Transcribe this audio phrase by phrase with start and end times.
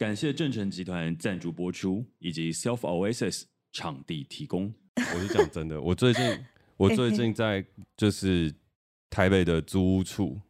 [0.00, 4.72] 感谢正成集团赞助播出，以及 Self Oasis 场地提供。
[4.96, 6.24] 我是讲真的，我最近
[6.78, 7.62] 我最近在
[7.98, 8.50] 就是
[9.10, 10.40] 台北的租屋处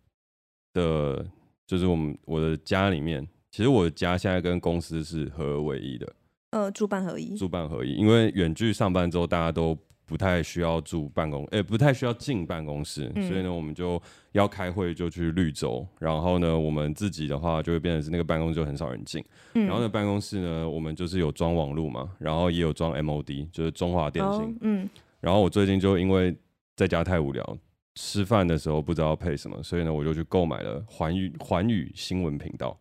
[0.72, 1.28] 的，
[1.66, 6.14] 就是我们我的家里面，其实我的家现在跟公司是合而为一的，
[6.50, 9.76] 呃，住办合一，住办合一，因为远距上班之后，大家都。
[10.10, 14.02] 不太需要住办公，哎、欸，不太需要进办公室，嗯、所以呢，我们就
[14.32, 26.36] 要开会就去绿洲，然后呢，我们自己的话就会变成是那个办公室就很少人进，嗯、然后呢，办公室呢，我们就是有装网络嘛，然后也有装 MOD，就是中华电信，哦、嗯，然后我最近就因为
[26.74, 27.58] 在家太无聊，
[27.94, 32.76] 吃饭的时候不知道配什么，所以呢，我就去购买了环宇环宇新闻频道，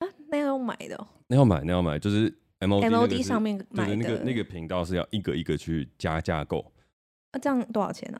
[0.00, 2.36] 啊，那要买的、哦，那要买，那要买，就是。
[2.60, 6.72] M O D 上面买的那个那个频道是要一个一个去加价购，
[7.32, 8.18] 啊，这样多少钱呢？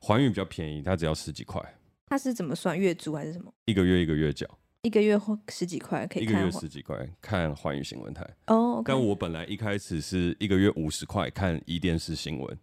[0.00, 1.62] 环宇比较便宜，它只要十几块。
[2.06, 3.52] 它是怎么算月租还是什么？
[3.66, 4.46] 一个月一个月缴，
[4.82, 6.34] 一个月或十几块可以看。
[6.34, 8.56] 一个月十几块看环宇新闻台哦。
[8.56, 8.84] Oh, okay.
[8.88, 12.58] 但我本来一开始是一个月五十块看一电视新闻。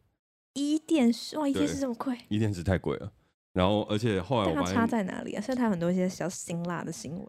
[0.54, 2.17] 一电视哇，一电视这么贵？
[2.28, 3.12] 一电视太贵了。
[3.54, 5.42] 然后而且后来我发现它差在哪里啊？
[5.42, 7.26] 所以它有很多一些比较辛辣的新闻、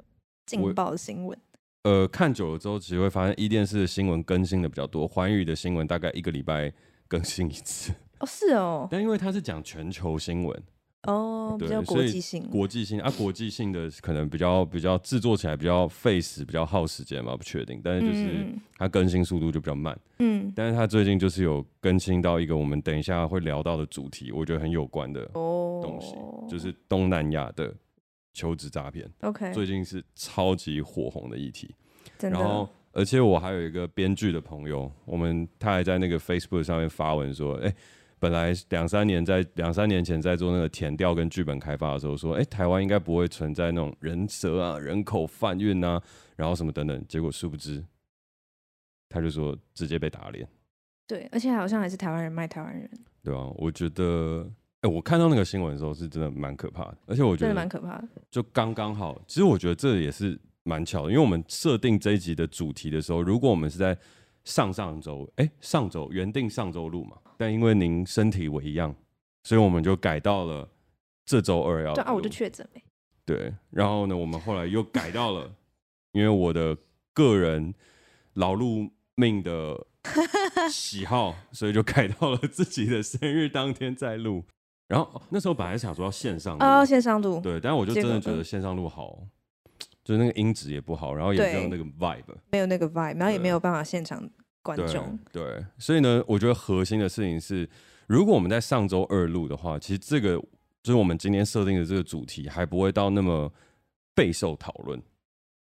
[0.47, 1.39] 劲爆的新闻。
[1.83, 6.71] 呃，看久了之后，其实会发现一电视的新闻更新的比较多，寰宇的新闻大概一个礼拜
[7.09, 7.93] 更新一次。
[8.19, 8.87] 哦，是哦。
[8.91, 10.63] 但因为它是讲全球新闻，
[11.05, 17.81] 哦，比较国际性，国际性啊，国际性的可能比较比较制作起来比较费时，比较耗时间嘛，不确定。
[17.83, 19.99] 但是就是它更新速度就比较慢。
[20.19, 20.53] 嗯。
[20.55, 27.75] 但是它最近就是有更新到一个我们等一下会聊到的主题，我觉得很有关的东西，哦、就是东南亚的。
[28.33, 31.75] 求职诈骗，OK，最近是超级火红的议题。
[32.21, 37.75] 然后，而且我还有一个编剧的朋友，我们他还在那个 Facebook 上面发文说：“哎、欸，
[38.19, 46.03] 本来两三年在两三年前在做那个填调跟剧本开发的时候，说，哎、欸，台湾应该不会存在那种人蛇啊、人口贩运啊，
[46.37, 47.05] 然后什么等等。
[47.09, 47.85] 结果殊不知，
[49.09, 50.47] 他就说直接被打脸。
[51.07, 52.89] 对，而且好像还是台湾人卖台湾人。
[53.25, 54.51] 对啊，我觉得。
[54.83, 59.21] 哎、欸，我看到那个新闻的时候是真的蛮可怕的，而且我觉得蛮可怕的，就刚刚好。
[59.27, 63.97] 其实我觉得这也是蛮巧的，因为我们设定这一集的主题的时候，如果我们是在
[64.45, 68.95] 上上周，哎、欸，上周原定上周录嘛，但因为您身体为恙，
[69.43, 70.67] 所以我们就改到了
[71.27, 71.93] 这周二要。
[71.93, 72.81] 对啊，我就确诊了。
[73.27, 75.55] 对，然后呢，我们后来又改到了，
[76.13, 76.75] 因为我的
[77.13, 77.75] 个人
[78.33, 79.87] 劳碌命的
[80.73, 84.47] 喜好，所以就改到了自己的生日当天再录。
[84.91, 87.41] 然后那时候本来想说要线上啊，线上录。
[87.41, 89.21] 对，但是我就真的觉得线上录好，
[90.03, 94.29] 就是那个音质也不好，然后也没有那个 vibe，没有那个 vibe，然后也没有办法现场
[94.63, 95.17] 观众。
[95.33, 97.71] 对，对，所以呢，我觉得核心的事情是，
[98.09, 100.35] 如果我们在上周二录的话，其实这个
[100.83, 103.49] 就是我们今天设定的这个主题，还不会到那么
[104.13, 105.01] 备受讨论。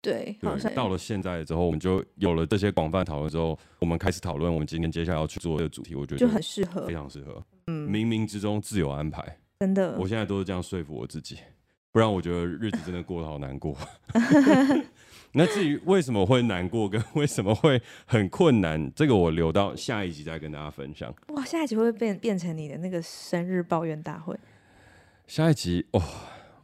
[0.03, 7.43] 对，对，到了现在之后，我们就有了这些广泛讨论之后，我们开始讨论我们今天接下来要去做这个主题，我觉得就很适合，非常适合。
[7.69, 9.97] 嗯，冥冥之中自有安排，真的。
[9.99, 11.39] 我现在都是这样说服我自己，
[11.93, 13.77] 不然我觉得日子真的过得好难过。
[15.35, 21.15] 那至于为什么会难过，跟为什么会很困难，这个我留到下一集再跟大家分享。
[21.29, 24.37] 哇，下一集会不会变变成你的那个生日抱怨大会？
[25.29, 26.03] 下一集哦。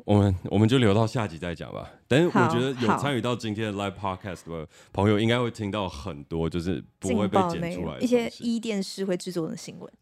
[0.09, 1.87] 我们我们就留到下集再讲吧。
[2.07, 9.93] 但是我觉得有参与到今天的 live podcast 的朋友，应该会听到很多就是不会被剪出来的 一些一电视会制作的新闻，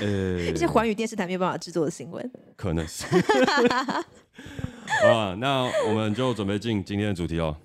[0.00, 3.06] 呃， 一些寰宇电视台没有办法制作的新闻，可能是。
[5.04, 7.56] 好啊，那我们就准备进今天的主题哦。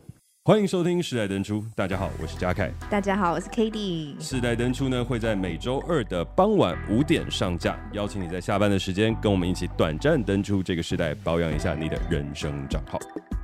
[0.50, 2.72] 欢迎收听《时代登出》，大家好，我是嘉凯。
[2.90, 4.16] 大家好，我是 Cady。
[4.20, 12.98] 《世代登出》呢会在每周二的傍晚五点上架，邀请你在下班的时间跟我们一起短暂登出这个时代，保养一下你的人生账号。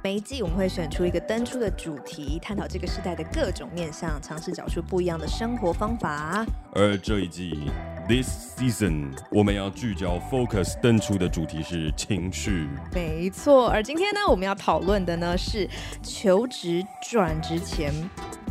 [0.05, 6.45] 每一季我们会选出一个登出的主题，探讨这个时代的各种面向，尝试找出不一样的生活方法。
[6.73, 7.71] 而这一季。
[8.07, 12.69] This season，我们要聚焦 focus 登出的主题是情绪。
[12.93, 15.67] 没错，而今天呢，我们要讨论的呢是
[16.03, 17.91] 求职转职前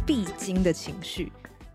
[0.04, 1.32] 必经的情绪。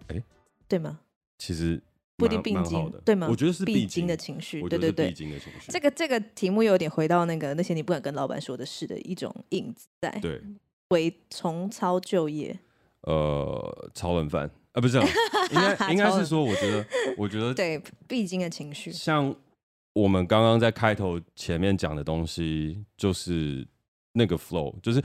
[0.10, 0.22] 哎，
[0.68, 1.00] 对吗？
[1.38, 1.82] 其实
[2.20, 3.28] 不一定必经，对吗？
[3.30, 4.62] 我觉得是必经的情绪。
[4.68, 5.72] 对对对，必经的情绪。
[5.72, 10.10] 这个这个题目有点回到那个那些你不敢跟老板说的事的一种影子在。
[10.22, 10.42] 对，
[10.90, 12.60] 为重操旧业。
[13.04, 14.52] 呃，炒冷饭。
[14.74, 15.00] 啊，不是，
[15.50, 16.86] 应该应该是说，我觉得，
[17.18, 19.34] 我觉得 对必经的情绪，像
[19.94, 23.68] 我们刚刚在开头前面讲的东西，就是
[24.14, 25.02] 那个 flow，就是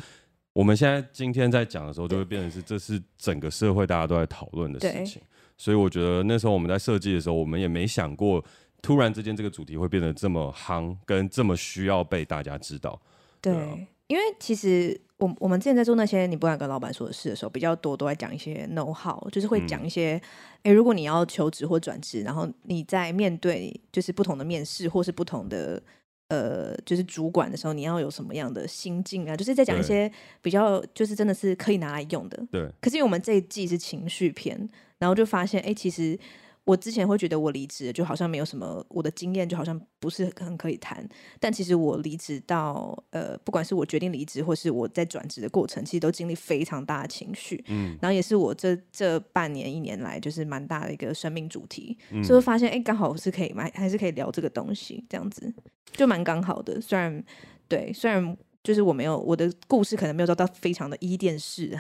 [0.52, 5.22] 我们现在今天在讲的时候，就会变成是这是整个社会大家都在讨论的事情，
[5.56, 8.44] 所以我觉得那时候我们在设计的时候，我们也没想过，
[8.82, 13.00] 突然之间这个主题会变得这么夯，跟这么需要被大家知道，
[13.40, 13.78] 对，对啊，
[14.08, 15.00] 因为其实。
[15.18, 20.20] 我我们之前在做那些你不敢跟老板说的事的时候，比较多都在讲一些 know how，就是会讲一些，
[20.64, 25.80] 哎、嗯，如果你要求职或转职，然后你在面对就是不同的面试或是不同的
[26.28, 29.36] 呃就是主管的时候，你要有什么样的心境啊？
[29.36, 30.10] 就是在讲一些
[30.40, 32.46] 比较就是真的是可以拿来用的。
[32.50, 32.68] 对。
[32.80, 34.68] 可是因为我们这一季是情绪片，
[34.98, 36.18] 然后就发现，哎，其实。
[36.64, 41.06] 我之前会觉得我离职就好像没有什么，我的经验就好像不是很可以谈。
[41.38, 47.62] 但其实我离职到呃，不管是我决定离职，或是我在转职的过程，其实都经历非常大的情绪。
[47.69, 51.99] 嗯，然后也是我这这半年一年来就是蛮大的一个生命主题。
[52.11, 55.52] 嗯，所以发现哎，刚好是可以买还是可以聊这个东西，这样子
[55.93, 56.81] 就蛮刚好的。
[56.81, 57.22] 虽然
[57.69, 61.78] 对，虽然就是我没有我的故事可能没有做到非常的伊电视，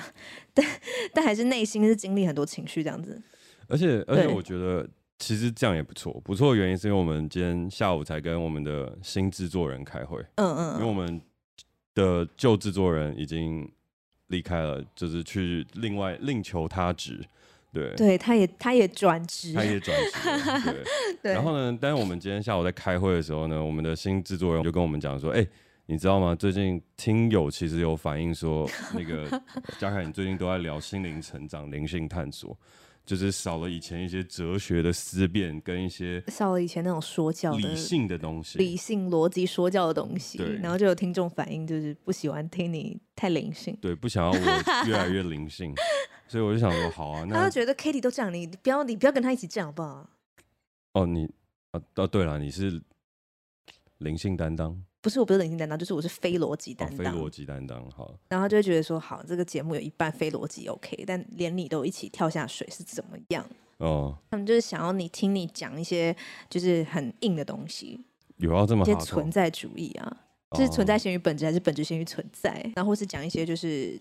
[0.52, 0.66] 但
[1.14, 3.22] 但还是内心是经历很多情绪这样子。
[3.68, 4.86] 而且而且，我觉得
[5.18, 6.12] 其实这样也不错。
[6.24, 10.18] 不错的原因是因为我们今天下午才跟我们的新制作人开会。
[10.36, 10.74] 嗯嗯。
[10.74, 11.20] 因为我们
[11.94, 13.70] 的旧制作人已经
[14.28, 17.24] 离开了，就是去另外另求他职。
[17.72, 17.94] 对。
[17.94, 19.52] 对，他也他也转职。
[19.52, 20.62] 他也转职。
[20.70, 20.84] 对。
[21.22, 21.32] 对。
[21.32, 25.48] 然后呢，但是我们今天下午在开会的时候呢，我们的新制作人就跟我们讲说：“哎、欸，
[25.86, 26.34] 你知道吗？
[26.34, 29.26] 最近听友其实有反映说，那个
[29.78, 32.56] 嘉凯，你最近都在聊心灵成长、灵性探索。”
[33.04, 40.38] 就是少了以前一些哲学的思辨，跟一些少了以前那种说教的理性的东西，理性逻辑说教的东西。
[40.62, 45.74] 然后就有听众反映，就是不喜欢听你太灵性，对，不想要我越来越灵性，
[46.26, 50.08] 所以我就想说，好啊，那他就觉得 Kitty 都这样，你不要，你不要跟他一起这样好不好？
[50.94, 51.26] 哦，你
[51.72, 52.80] 啊，哦，对了，你是
[53.98, 54.82] 灵性担当。
[55.04, 57.12] 不是，我不是灵性担当，就是我是非逻辑担当。
[57.12, 58.18] 非逻辑担当，好。
[58.26, 63.46] 然后就会觉得说，好，这个节目有一半非逻辑 OK，但连你都一起跳下水是怎么样？
[63.76, 64.16] 哦。
[64.30, 66.16] 他们就是想要你听你讲一些
[66.48, 68.02] 就是很硬的东西。
[68.38, 68.90] 有要这么好？
[68.90, 70.16] 一些存在主义啊，
[70.52, 72.50] 就是存在先于本质，还是本质先于存在？
[72.74, 74.00] 然后或是讲一些就是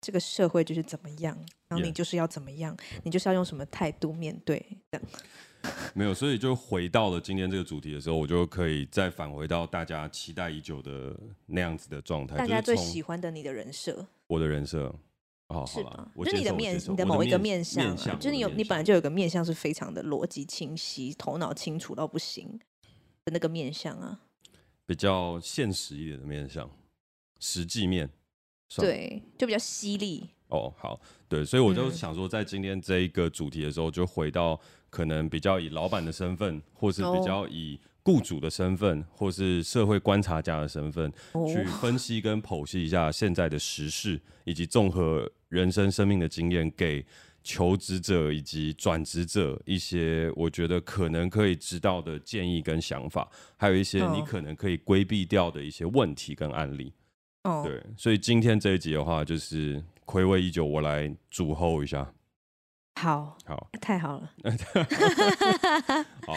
[0.00, 1.38] 这个社会就是怎么样，
[1.68, 4.60] 然后你就是要怎么样，你就是要用什么态度面对
[4.90, 5.06] 这样。
[5.94, 11.16] 没有，所以就回到了今天这个主题的时候，我就可以再返回到大家期待已久的
[11.46, 12.36] 那样子的状态。
[12.36, 14.94] 大家最喜欢的你的人设，我的人设，
[15.48, 16.10] 哦，好吧？
[16.24, 22.58] 就你的面，你的某一个面相，面相，就是你有，你本来就有个面相是非常的逻辑清晰、头脑清楚到不行
[23.24, 24.20] 的那个面相啊，
[24.84, 26.68] 比较现实一点的面相，
[27.38, 28.10] 实际面，
[28.76, 30.28] 对，就比较犀利。
[30.48, 34.60] 哦，好，对，所以我就想说，在今天这一个主题的时候，就回到。
[34.94, 39.18] 可能比较以老板的身份，或是比较以雇主的身份，oh.
[39.18, 41.52] 或是社会观察家的身份，oh.
[41.52, 47.04] 去分析跟剖析一下现在的时事，以及综合人生生命的经验，给
[47.42, 56.92] 求职者以及转职者一些我觉得可能可以知道的建议跟想法，还有一些你可能可以规避掉的一些问题跟案例。
[57.42, 57.66] Oh.
[57.66, 62.13] 对，所以今天这一集的话，就是暌违已久，我来主 hold 一下。
[62.96, 64.30] 好好，太好了。
[66.26, 66.34] 好，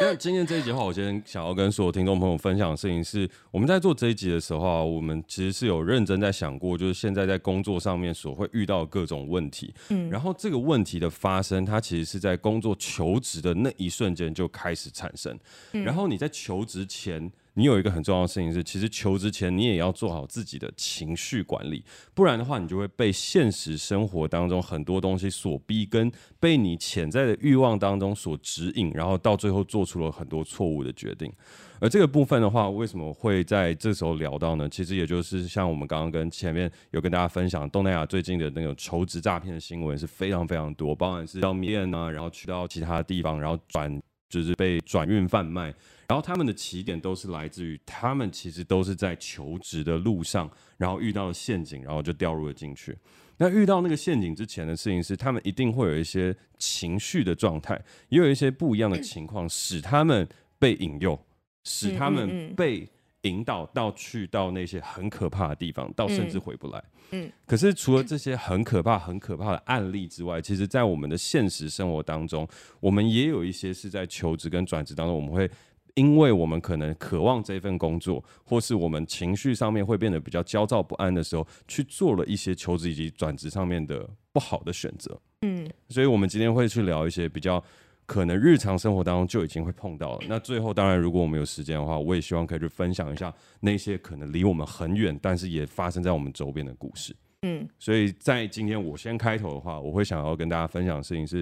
[0.00, 9.72] 那今天这一集的话，我今天想要跟所有听众朋友分享的事情是，我们在做这一集的时候啊，我们其实是有认真在想过，就是现在在工作上面所会遇到的各种问题。
[9.90, 15.38] 嗯，然后这个问题的发生，它其实是在工作求职的那一瞬间就开始产生。
[15.72, 17.30] 嗯，然后你在求职前。
[17.54, 31.32] 你有一个很重要的事情是，其实求职前你也要做好自己的情绪管理，不然的话，你就会被现实生活当中很多东西所逼，跟被你潜在的欲望当中所指引，然后到最后做出了很多错误的决定。
[31.80, 34.68] 而这个部分的话，为什么会在这时候聊到呢？
[34.68, 45.74] 其实也就是像我们刚刚跟前面有跟大家分享，东南亚最近的那种求职诈骗的新闻是非常非常多，包含是到缅甸啊，然后去到其他地方，然后转就是被转运贩卖。
[46.10, 52.98] 然后他们的起点都是来自于他们其实都是在求职的路上，然后遇到了陷阱，然后就掉入了进去。
[53.36, 61.16] 那遇到那个陷阱之前的事情是，他们一定会有一些情绪的状态，也有一些不一样的情况，使他们被引诱，
[61.62, 62.88] 使他们被
[63.22, 66.82] 引导到去到那些很可怕的地方，到甚至回不来。
[67.12, 67.30] 嗯。
[67.46, 72.48] 可是除了这些很可怕、很可怕的案例之外，其实在我们的现实生活当中，
[72.80, 75.48] 我们也有一些是在求职跟转职当中，我们会。
[75.94, 85.20] 因为我们可能渴望这份工作，或是我们情绪上面会变得比较焦躁不安的时候，去做了一些求职以及转职上面的不好的选择。
[85.42, 87.62] 嗯，所以我们今天会去聊一些比较
[88.06, 90.24] 可能日常生活当中就已经会碰到了。
[90.28, 97.14] 那最后，当然如果我们有时间的话，我也希望可以去分享一下那些可能离我们很远，但是也发生在我们周边的故事。
[97.42, 101.40] 嗯，所以在今天我先开头的话，我会想要跟大家分享的事情是，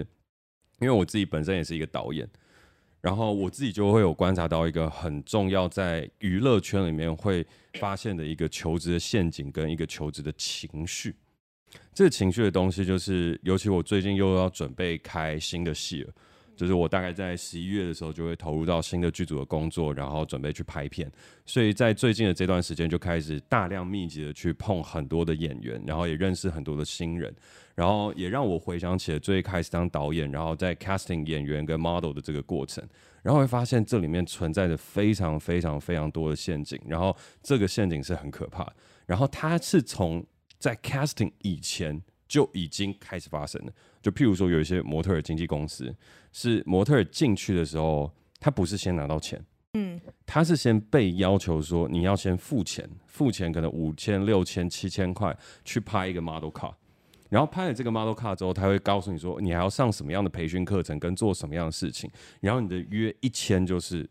[0.79, 2.29] 因为我自己本身也是一个导演。
[3.01, 11.15] 然后我自己就会有观察到一个很重要，在娱乐圈里面会发现的一个求职的陷阱跟一个求职的情绪。
[11.93, 16.13] 这个情绪的东西，就是尤其我最近又要准备开新的戏了。
[16.57, 21.09] 就是我大概在十一月的时候就会投入到新的剧组的工作，然后准备去拍片，
[21.47, 27.33] 所以在最近的这段时间就开始大量密集的去碰很多的演员，然后也认识很多的新人，
[27.79, 32.85] 然后也让我回想起了最开始当导演，然后在 casting 演员跟 model 的这个过程，
[33.23, 38.69] 然后会发现这里面存在着非常非常非常多的陷阱，然后这个陷阱是很可怕，
[39.07, 40.27] 然后它是从
[40.59, 43.73] 在 casting 以前就已经开始发生了。
[44.03, 45.95] 就譬如说，有一些模特儿经纪公司，
[46.33, 49.41] 是模特儿进去的时候，他不是先拿到钱，
[49.75, 56.77] 嗯，他是先被要求说你要先付钱，付钱可能五千、六千、七千块去拍一个 model 卡，
[57.29, 64.09] 然后拍了这个 model car 之后，他会告诉你说你还要上什么样的培训课程，跟做什么样的事情，然后你的约一签就是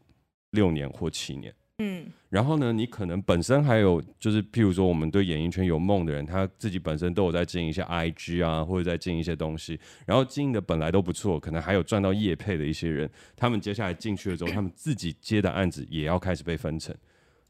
[0.52, 1.54] 六年或七年。
[1.80, 16.96] 嗯，然后呢，你可能本身还有就是，譬如说，我们对演艺圈有梦的人，他自己本身都有在经营一些 IG 啊，或者在经营一些东西，然后经营的本来都不错，可能还有赚到业配的一些人，他们接下来进去了之后，他们自己接的案子也要开始被分成。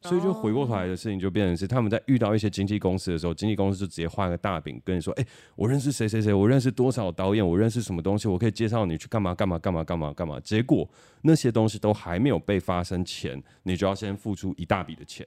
[0.01, 5.25] 所以就回过头来的事情就变成是他们在遇到一些经纪公司的时候，经纪公司就直接画个大饼跟你说：“哎，
[5.55, 10.87] 我认识谁谁谁，我认识多少导演，我认识什么东西，我可以介绍你去干嘛干嘛干嘛干嘛干嘛。”结果
[11.23, 15.25] 那些东西都还没有被发生前，你就要先付出一大笔的钱，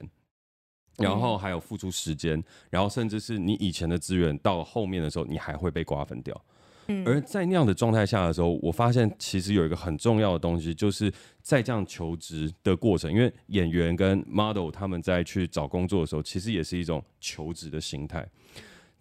[0.97, 6.41] 然后还有付出时间，然后甚至是你以前的资源到了后面的时候，你还会被瓜分掉。
[7.05, 11.11] 而在那样的状态下的时候，我发现其实有一个很重要的东西，就是
[11.41, 18.27] 在这样求职的过程，因为演员跟 model 他们在去找工作的时候，其实也是一种求职的心态。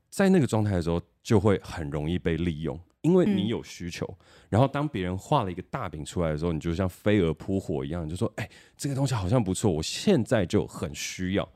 [0.09, 4.09] 在那个状态的时候，就会很容易被利用，因为你有需求。
[4.49, 11.49] 然后当别人画了一个大饼出来的时候，你就像飞蛾扑火一样，你就说：“哎，这个东西好像不错，我现在就很需要。”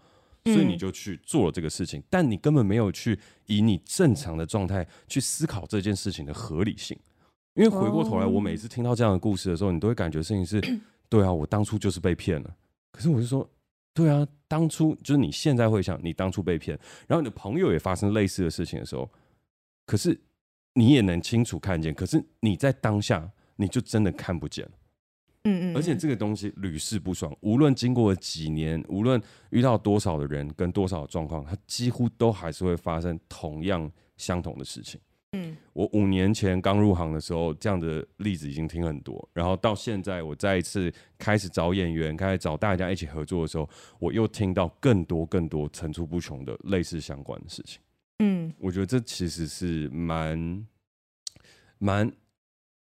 [0.44, 6.98] 所以你就去做了这个事情，但你根本没有去以你正常的状态去思考这件事情的合理性。
[7.54, 10.60] 因为回过头来，我每次听到这样的故事的时候，你都会感觉事情是，
[11.08, 12.56] 对啊，我当初就是被骗了。
[12.92, 13.48] 可是我就说，
[13.94, 19.08] 对啊，当初就是你现在会想，你当初被骗，然后你的朋友也发生类似的事情的时候，
[19.86, 20.20] 可是
[20.74, 24.68] 你也能清楚看见，可是你在当下你就真的看不见。
[25.46, 29.20] 嗯嗯，而且这个东西屡试不爽，无论经过了几年，无论
[29.50, 34.98] 遇到多少的人跟多少的状况，它几乎都还是会发生同样相同的事情。
[35.32, 47.82] 嗯，我五年前刚入行的时候，这样的例子已经听很多，然后到现在我再一次开始找演员，开始找大家一起合作的时候，我又听到更多更多层出不穷的类似相关的事情。
[48.20, 50.66] 嗯，我觉得这其实是蛮
[51.76, 52.10] 蛮，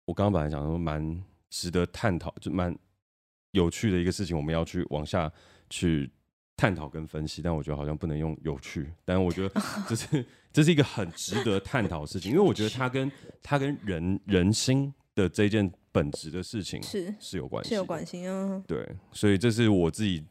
[0.06, 1.22] 我刚刚本来想说蛮。
[1.50, 2.76] 值得探讨，就蛮
[3.52, 5.32] 有趣的一个事情，我们要去往下
[5.70, 6.10] 去
[6.56, 7.42] 探讨跟分析。
[7.42, 13.12] 但我觉得好像不能用有趣，但我觉得 这是这是一个很值得探讨的事情，因为我觉得它跟
[13.42, 18.64] 它跟人人心的这件本质的事情是是有关系，是有关系啊。
[18.68, 20.26] 对，所以这是我自己。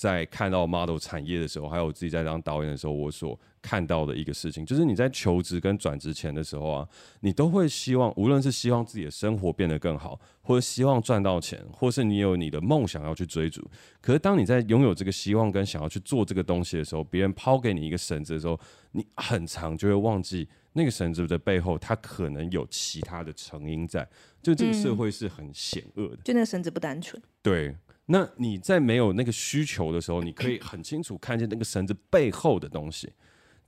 [0.00, 6.88] 在看到 model 产业的时候，还有我自己在当导演的时候，我所看到的一个事情，就是你在求职跟转职前的时候啊，
[7.20, 13.62] 你都会希望，无论是希望自己的生活变得更好，或者希望赚到钱，或是你有你的梦想要去追逐。
[14.00, 18.58] 可是当你在拥有这个希望跟想要去做这个东西的时候，别人抛给你一个绳子的时候，
[18.92, 24.08] 你很长就会忘记那个绳子的背后，它可能有其他的成因在。
[24.42, 27.22] 就这个社会是很险恶的，就那个绳子不单纯。
[27.42, 27.76] 对。
[28.12, 33.12] 那你在没有那个需求的时候，你可以很清楚看见那个绳子背后的东西。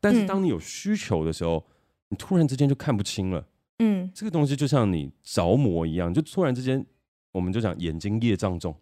[0.01, 1.65] 但是当你有需求的时候，
[2.09, 3.47] 你突然之间就看不清了。
[3.79, 6.85] 嗯，这个东西就像你着魔一样，就突然之间，
[7.31, 8.75] 我们就讲眼睛业障重，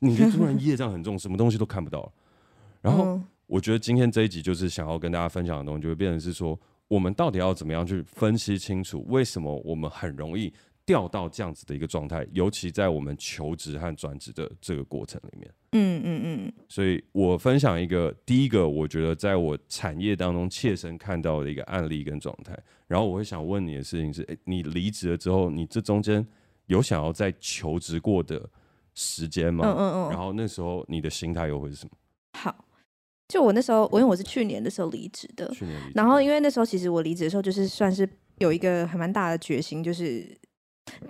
[0.00, 2.12] 你就突然业障很重，什么东西都看不到了。
[2.82, 10.52] 然后我觉得今天这一集就是想要跟大家分享的东西，就会变成是说，我们到底要怎么样去分析清楚，为什么我们很容易。
[10.88, 15.52] 掉到这样子的一个状态，尤其在我们求职和转职的这个过程里面。
[15.72, 16.52] 嗯嗯嗯。
[16.66, 22.58] 所以我分享一个第一个，我觉得在我产业当中切身看到的一个案例跟状态。
[22.86, 26.26] 然后我会想问你的事情是：诶，你离职了之后，你这中间
[26.68, 28.48] 有想要再求职过的
[28.94, 29.66] 时间吗？
[29.68, 30.08] 嗯嗯嗯。
[30.08, 31.90] 然后那时候你的心态又会是什么？
[32.32, 32.64] 好，
[33.28, 35.46] 就我那时候，我因为我是去年的时候离职的。
[35.50, 35.78] 去年。
[35.94, 40.26] 然后因为那时候其实我离职的时候，就是算是有一个还蛮大的决心，就是。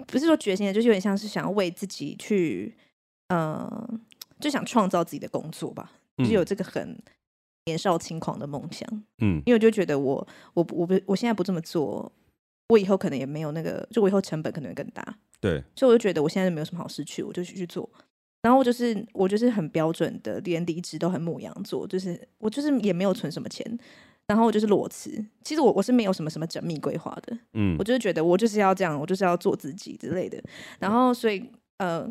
[0.06, 2.75] 不是说决心的，就是有点像是想要为自己去，
[3.28, 3.88] 呃，
[4.40, 6.97] 就想创造自己的工作吧，嗯、就是有这个很
[7.66, 8.88] 年少轻狂的梦想。
[9.18, 12.11] 嗯，因为我就觉得我我我不我现在不这么做，
[12.68, 15.18] 我以后可能也没有那个，就我以后成本可能会更大。
[15.40, 17.88] 对，所以我就觉得我现在没有什么好失去，我就去去做。
[18.40, 23.78] 然后我就是我就是很标准的，连离职都很牧羊座，就是我就是也没有存什么钱，
[24.28, 25.11] 然后我就是裸辞。
[25.42, 30.40] 其实我我是没有什么什么缜密规划的，嗯，我就是觉得我就是要这样，我就是要做自己之类的。
[30.78, 31.44] 然后所以
[31.78, 32.08] 呃。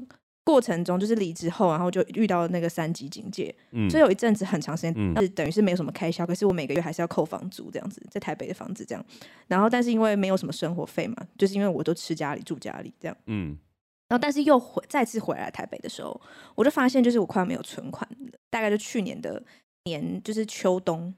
[0.47, 9.05] 过程中就是离职后，然后就遇到了那个三级警戒，嗯、所以有一阵子很长时间，是、嗯、等于是没有什么开销，可是我每个月还是要扣房租这样子，在台北的房子这样，
[9.47, 13.57] 然后但是因为没有什么生活费嘛，就是因为我都吃家里住家里这样，嗯，
[14.07, 16.21] 然后但是又回再次回来台北的时候，
[16.55, 19.43] 我就发现就是我快要没有存款了，大概就去年的
[19.83, 21.13] 年就是秋冬，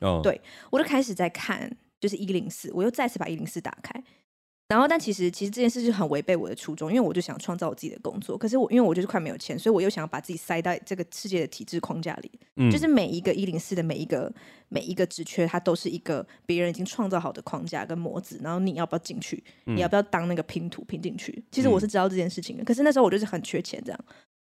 [0.00, 0.40] 哦，对
[0.70, 4.02] 我就开始在看就是一零四，我又再次把一零四打开。
[4.68, 8.36] 然后，但其实其实这件事就很违背我的初衷，因为我就想创造我自己的工作。
[8.36, 12.30] 可是我因为我就是快没有钱，所以我又想要把自己塞在这个世界的体制框架里。
[12.56, 14.30] 嗯，就是每一个一零四的每一个
[14.68, 18.38] 每一个职缺，它都是一个别人已经创造好的框架跟模子。
[18.44, 19.42] 然后你要不要进去？
[19.64, 21.42] 你要不要当那个拼图拼进去？
[21.50, 22.62] 其实我是知道这件事情的。
[22.62, 23.98] 可是那时候我就是很缺钱，这样，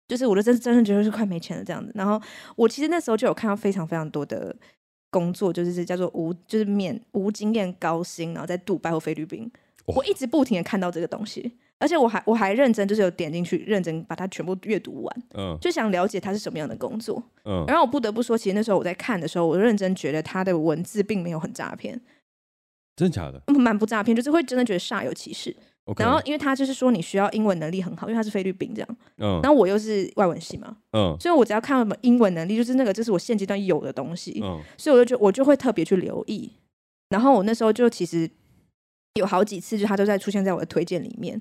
[0.07, 1.91] 就是我就真真的觉得是快没钱了这样子。
[1.93, 2.17] 然后
[2.55, 4.55] 我其实那时候就有看到非常非常多的
[5.13, 9.49] 工作，就是叫做无就是免无经验高薪，然后在杜拜或菲律宾。
[9.85, 21.99] 我一直不停的看到这个东西，而且我还我还认真就是有点进去认真把它全部阅读完，嗯，就想了解它是什么样的工作，嗯，然后我不得不说，其实那时候我在看的时候，我认真觉得它的文字并没有很诈骗，
[22.95, 23.43] 真的假的？
[23.59, 25.53] 蛮不诈骗，就是会真的觉得煞有其事。
[25.97, 36.51] 然后因为他就是说你需要英文能力很好，因为他是菲律宾这样，嗯，然后我又是外文系嘛，嗯，所以我只要看什么英文能力，就是那个就是我现阶段有的东西，嗯，所以我就觉我就会特别去留意，
[37.09, 38.29] 然后我那时候就其实。
[39.19, 41.39] 有好几次，就他都在出现在我的推荐里面，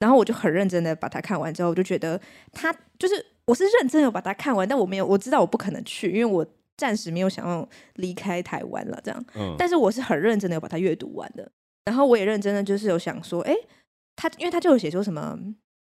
[0.00, 2.20] 然后我就很认真的把它看完之后，我就觉得
[2.50, 6.44] 他就是我是认真的把它看完，但我没有我知道我不可能去，因为我
[6.76, 9.24] 暂时没有想要离开台湾了，这样。
[9.36, 9.54] 嗯。
[9.56, 11.48] 但是我是很认真的把它阅读完的，
[11.84, 13.54] 然后我也认真的就是有想说，哎，
[14.16, 15.38] 他因为他就有写说什么，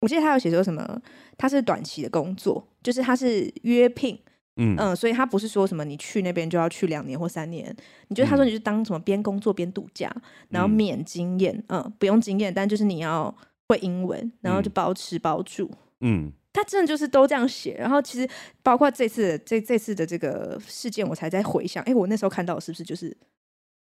[0.02, 1.02] 我记得他有写说什么，
[1.38, 4.20] 他是短期的工作，就是他是约聘。
[4.58, 7.76] 嗯嗯，所以他不是说什么你去那边就要去两年或三年，
[8.10, 10.16] 你觉得他说你就当什么边工作边度假，
[10.50, 13.36] 然后免经验，嗯，嗯，不用经验，但就是你要
[13.68, 17.74] 会英文，然后就包吃包住，嗯，他真的就是都这样写。
[17.80, 18.30] 然后其实
[18.62, 23.08] 包括这次这这次的这个事件，我才在回想，哎，我那时候看到是不是就是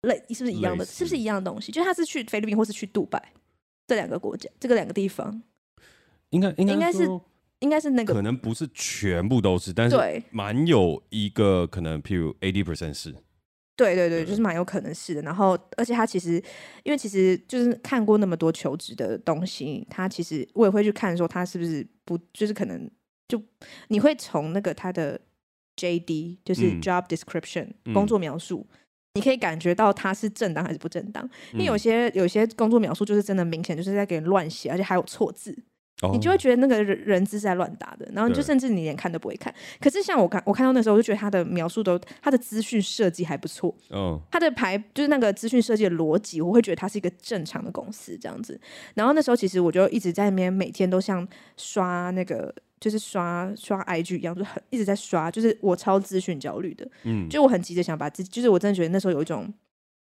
[0.00, 1.70] 类是不是一样的，是不是一样的东西？
[1.70, 3.22] 就是他是去菲律宾或是去杜拜
[3.86, 5.42] 这两个国家，这个两个地方，
[6.30, 7.08] 应该应该应该是。
[7.60, 9.96] 应该是那个，可能不是全部都是，但是
[10.30, 13.14] 蛮有一个可能，譬如 eighty percent 是，
[13.74, 15.22] 对对对，就是蛮有可能是的。
[15.22, 16.32] 然后，而且他其实，
[16.82, 22.90] 因为其实就是看过那么多求职的东西，他其实我也会去看说他是不是不，就是可能
[23.28, 23.40] 就
[23.88, 25.18] 你会从那个他的
[25.76, 28.78] JD，就是 job description、嗯、工作描述，嗯、
[29.14, 31.28] 你可以感觉到它是正当还是不正当。
[31.52, 35.56] 因为有些有些工作描述就是真的明显就是在给人乱写，而且还有错字。
[36.12, 39.54] 你就会觉得那个人人字是在乱打的，然后你就甚至你连看都不会看。
[39.80, 43.74] 可是像我看我看到那时候，我就觉得他的描述都他的资讯设计还不错。
[43.90, 48.60] 嗯，他的牌就是那个资讯设计的逻辑，我会觉得他是一个正常的公司这样子。
[48.94, 56.88] 然后那时候其实我就一直在那边每天都像刷那个就是刷刷 IG 一样，就很一直在刷，就是我超资讯焦虑的。
[57.04, 59.52] 嗯，就我很急着想把自己，就是我真的觉得那时候有一种。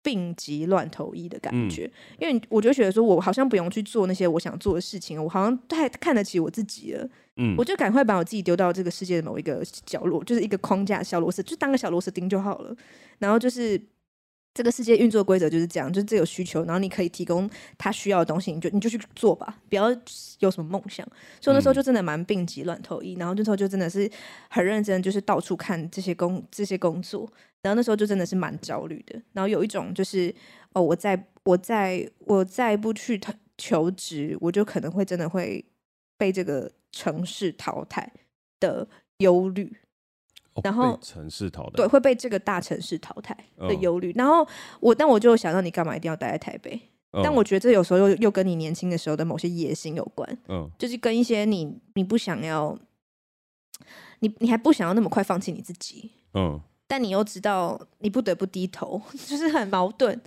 [0.06, 7.10] 病急乱投医的感觉，嗯、因为我就觉得说，我好像不用去做那些我想做的事情，我好像太看得起我自己了。
[7.38, 12.76] 嗯，我就赶快把我自己丢到这个世界的某一个角落，就是一个框架小螺丝，就当个小螺丝钉就好了。
[13.20, 13.82] 然后就是
[14.54, 19.86] 这个世界运作规则就是这样，就是这有需求，然后你可以提供他需要的东西，你就你就去做吧，不要
[20.40, 21.08] 有什么梦想。
[21.42, 24.10] 所以那时候就真的蛮病急乱投医，然后那时候就真的是
[24.50, 27.28] 很认真，就是到处看这些工这些工作。
[27.64, 30.34] 然后那时候就真的是蛮焦虑的，然后有一种就是
[30.74, 33.20] 哦，我再我再我再不去
[33.58, 35.64] 求职，我就可能会真的会
[36.18, 38.12] 被这个城市淘汰
[38.60, 38.86] 的
[39.20, 39.74] 忧虑。
[40.56, 44.12] 哦、然后城市淘汰，对，会被这个大城市淘汰的忧虑。
[44.12, 44.48] 哦、然后
[44.80, 46.80] 我但我就想到你干嘛一定要待在台北？
[47.12, 50.28] 哦、但我觉得这有时候又又跟你年轻的时候的某些野心有关。
[50.48, 52.78] 嗯、哦，就是跟一些你你不想要，
[54.20, 56.12] 你你还不想要那么快放弃你自己。
[56.34, 56.62] 嗯、哦。
[56.88, 60.20] 但你又知道你不得不低头， 就是很矛盾。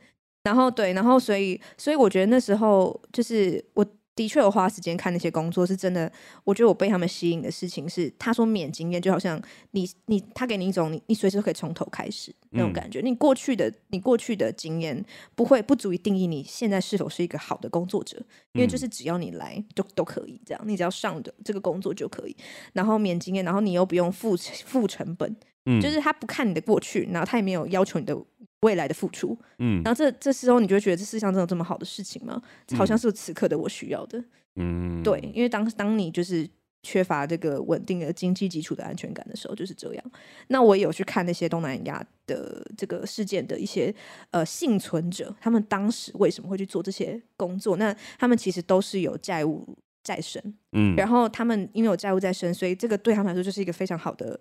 [0.43, 3.85] 然后对，然后所以所以我觉得那时候就是我
[4.17, 6.11] 的确有花时间看那些工作，是真的。
[6.43, 9.41] 我觉得我被他们吸引的事情是，他说免经验，就好像
[9.73, 13.01] 你你他给你一种你你随时可以从头开始那种感觉。
[13.01, 18.17] 嗯、你过去的你过去的经验不会不足以定义你现在是否是一个好的工作者，
[18.53, 22.35] 因为就是只要你来就都可以这样，你只要上的这个工作就可以。
[22.73, 25.37] 然后免经验，然后你又不用付付成本。
[25.69, 28.17] 嗯，就是他不看你的过去，然后他也没有要求你的
[28.61, 29.37] 未来的付出。
[29.59, 32.41] 嗯，然后这这时候你就会觉得这世上真的有这么好的事情吗？
[32.77, 34.23] 好像是此刻的我需要的。
[34.57, 36.49] 嗯，对，因为当当你就是。
[36.83, 40.05] 缺乏这个稳定的经济基础的安全感的时候，就是这样。
[40.47, 43.93] 那我也有去看那些东南亚的这个事件的一些
[44.31, 47.77] 呃幸存者，他们当时为什么会去做这些工作？
[47.77, 49.67] 那他们其实都是有债务
[50.05, 50.41] 在身，
[50.75, 54.39] 嗯，然后他们因为有债务在身，所以这个对他们来说就是一个非常好的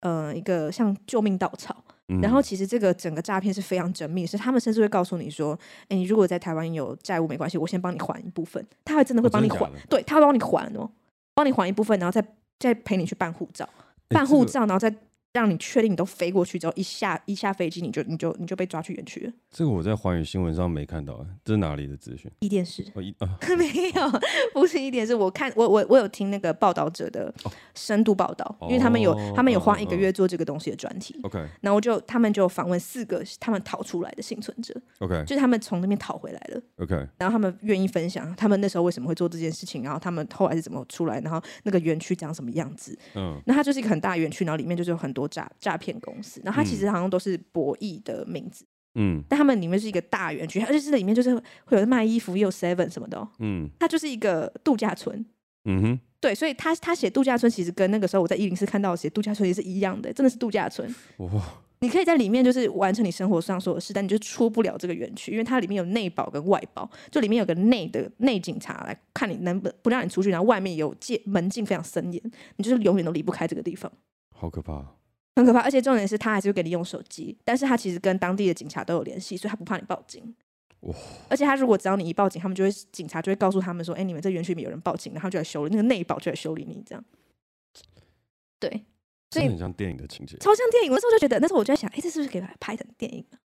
[0.00, 1.82] 呃一个像救命稻草。
[2.08, 10.90] 嗯、然后其实这个整个诈骗是非常缜密，是他们甚至会告诉你说：“哎，你如果在台湾有债务没关系，我先帮你还一部分。”他还真的会帮你还，哦、对他会帮你还哦。
[11.34, 12.24] 帮你还一部分，然后再
[12.58, 13.68] 再陪你去办护照，
[14.08, 14.92] 办护照，然后再。
[15.32, 19.32] 让你确定你都飞过去之后，一下一下飞机，你就你就你就被抓去园区了。
[19.50, 22.30] 这个我在华语新闻上没看到，这是哪里的资讯？
[22.40, 22.84] 一电视。
[22.94, 24.20] 哦一啊，没有，
[24.52, 25.14] 不是一电视。
[25.14, 27.32] 我看我我我有听那个报道者的
[27.74, 31.18] 深度报道，哦、因为他们有他们有花一个月做这个东西的专题。
[31.22, 34.74] OK，、哦、然后就他们就访问四个他们逃出来的幸存者。
[35.00, 36.60] OK，就是他们从那边逃回来了。
[36.78, 42.96] OK，然后他们愿意分享他们那时候为什么会做这件事情，然后他们后来是怎么出来，然后那个园区长什么样子。
[43.14, 45.98] 嗯，那它就是一个很大的园区，然后里面就是有很多诈诈骗。
[46.00, 55.26] 公司，然后它其实好像都是博弈的名字，嗯，但他们里面是一个大园区，而且是里面就是会有卖衣服，也有 Seven 什么的，哦嗯，它就是一个度假村，
[55.64, 61.28] 嗯哼，对，所以他他写度假村，其实跟那个时候我在一零四看到写度假村也是一样的，真的是度假村，哇，
[61.80, 72.22] 你可以在里面就是完成你生活上所有的事，但你就出不了这个园区，因为它里面有内保跟外保，就里面有个内的内警察来看你能不不让你出去，然后外面有界门禁非常森严，
[72.56, 73.90] 你就是永远都离不开这个地方，
[74.34, 74.97] 好可怕。
[75.38, 80.34] 很可怕，而且重点是他还是会给你用手机，但是他其实跟当地的警察都有联系，所以他不怕你报警。
[80.80, 80.94] 哇！
[81.28, 87.04] 而且他如果只要你一报警，他们就会警察就会告诉他们说：“哎、欸，你们这园区里面有人报警，然后就来修理那个内保，就来修理你这样。”
[88.58, 88.84] 对，
[89.30, 90.90] 所以很像电影的情节，超像电影。
[90.90, 93.38] 那时候就觉得，那时候我就在想，哎、欸，这是不是可以把它拍成电影啊？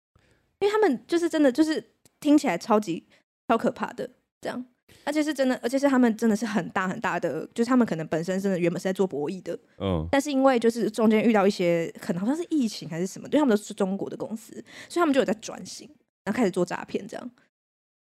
[0.60, 3.04] 因为他们就是真的，就是听起来超级
[3.48, 4.08] 超可怕的
[4.40, 4.64] 这样。
[5.04, 14.52] 而且是真的，而且是他们真的是很大很大的，就是他们可能本身真的原本是在做博弈的，嗯，但是因为就是中间遇到一些可能好像是疫情还是什么，对他们都是中国的公司，
[14.88, 15.88] 所以他们就有在转型，
[16.24, 17.30] 然后开始做诈骗这样，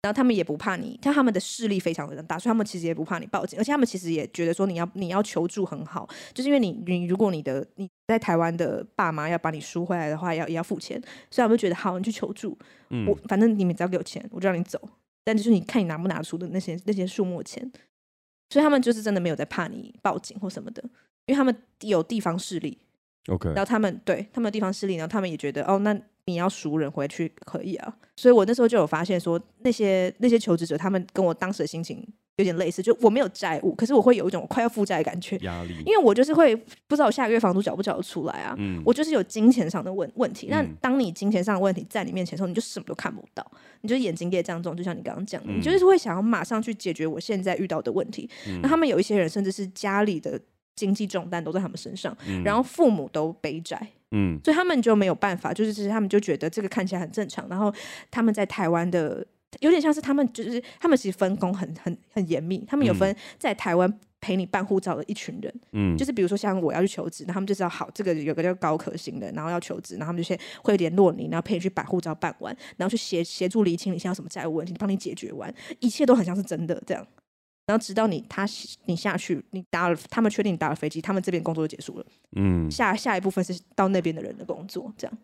[0.01, 12.57] 然后他们也不怕你，但他们的势力非常非常大，所以他们其实也不怕你报警，而且他们其实也觉得说你要你要求助很好，就是因为你你如果你的你在台湾的爸妈要把你赎回来的话，要也要付钱，所以他们就觉得好，你去求助，
[12.89, 14.79] 嗯，我反正你们只要给我钱，我就让你走。
[15.25, 17.69] 但就是你看你拿不拿出的那些那些数目钱，
[18.49, 20.81] 所以他们就是真的没有在怕你报警或什么的，
[21.25, 22.77] 因为他们有地方势力。
[23.27, 27.97] OK，然后他们对他们的地方势力，然后他们也觉得哦，那你要赎人回去可以啊。
[28.15, 32.07] 所以我那时候就有发现说，那些那些求职者，他们跟我当时的心情。
[32.37, 35.73] 有点类似，就我没有债务，可是我会有一种快要负债的感觉，压力。
[35.85, 36.53] 因为我就是会
[36.85, 40.47] 不知道我下个月房租缴不缴得出来啊，嗯，我就是有金钱上的问问题。
[40.49, 43.45] 那、嗯、当你金钱上的问题在你面前的时候，你就什么都看不到，
[43.81, 48.29] 你就眼睛也这样肿，就像你刚刚讲的，嗯、你就是会想要马上去解决我现在遇到的问题。
[48.49, 50.37] 嗯、那他们有一些人，甚至是家里的
[50.75, 53.79] 经济重担都在他们身上，嗯、然后父母都背债，
[54.11, 57.73] 嗯，所以他们就没有办法，就是其实他们就觉得这个看起来很正常，然后
[58.11, 59.25] 他们在台湾的。
[59.59, 62.63] 有点像是他们，就是他们其实分工很很很严密。
[62.67, 77.05] 他们有分在台湾陪你办护照的一群人，嗯，就是比如说像我要去求职，那他们就知道好，这个有个叫高可欣的，然后要求职，然后他们就先会联络你，然后陪你去把护照办完，然后去协协助厘清你现在有什么债务问题，帮你解决完，一切都很像是真的这样。
[77.67, 78.47] 然后直到你他
[78.85, 85.17] 你下去，你搭了，他们确定你搭了飞机，他们这边工作就结束了，嗯，下下一部分是到那边的人的工作，这样。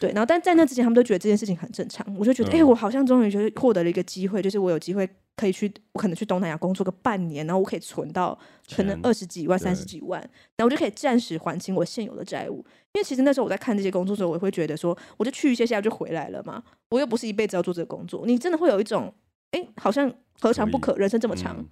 [0.00, 2.06] 对，然后但在那之前，他们都觉得这件事情很正常。
[2.16, 8.38] 我就觉得，哎、嗯，我好像终于就是获得了一个机会，就是我有机会可以去，我可能去东南亚工作个半年，然后我可以存到
[8.74, 10.20] 可能二十几万、三十几万，
[10.56, 12.64] 然后我就可以暂时还清我现有的债务。
[12.92, 18.24] 因为其实那时候我在看这些工作的时候，我会觉得说，我就去一些下就回来了嘛，我又不是一辈子要做这个工作。
[18.24, 19.12] 你真的会有一种，
[19.50, 20.94] 哎，好像何尝不可？
[20.94, 21.66] 人生这么长，嗯、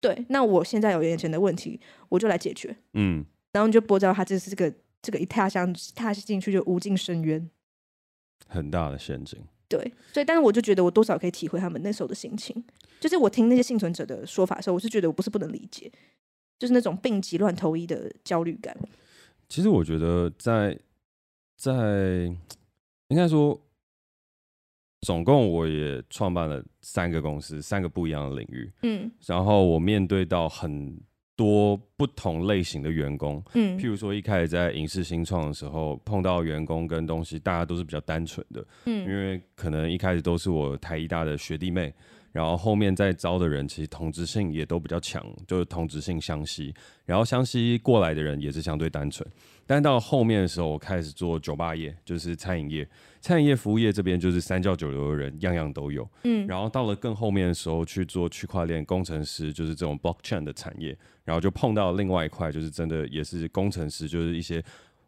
[0.00, 2.76] 对，那我现在有眼前的问题，我就来解决。
[2.94, 7.50] 嗯，然后你就不知道他这是这个这个一踏上踏进去就无尽深渊。
[8.52, 9.38] 很大的陷阱，
[9.68, 12.62] 对，所以但是我就觉得我多少可以体会他们那时候的心情，
[13.00, 15.90] 就是我听那些幸存者的说法的时候，我是觉得我不是不能理解，
[16.58, 18.76] 就是那种病急乱投医的焦虑感。
[19.48, 20.78] 其实我觉得在
[21.56, 22.32] 在
[23.08, 23.60] 应该说，
[25.00, 31.00] 总共我也创办了三个公司，三个不一样的领域，嗯，然后我面对到很。
[31.42, 41.92] 多不同类型的员工，嗯，譬如说一开始在影视新创的时候，碰到员工跟东西，大家都是比较单纯的，嗯，因为可能一开始都是我台一大的学弟妹，
[42.32, 49.26] 然后后面再招的人其实同质性也都比较强，就是同质性相吸，然后相吸过来的人也是相对单纯。
[49.64, 52.86] 但到后面的时候，我开始做酒吧业，就是餐饮业、
[53.20, 56.06] 餐饮业、服务业这边就是三教九流的人，样样都有。
[56.24, 64.62] 嗯，然后到了更后面的时候去做区块链工程师，就是这种 blockchain 的产业，然后就碰到另外一块，就是真的也是工程师，就是一些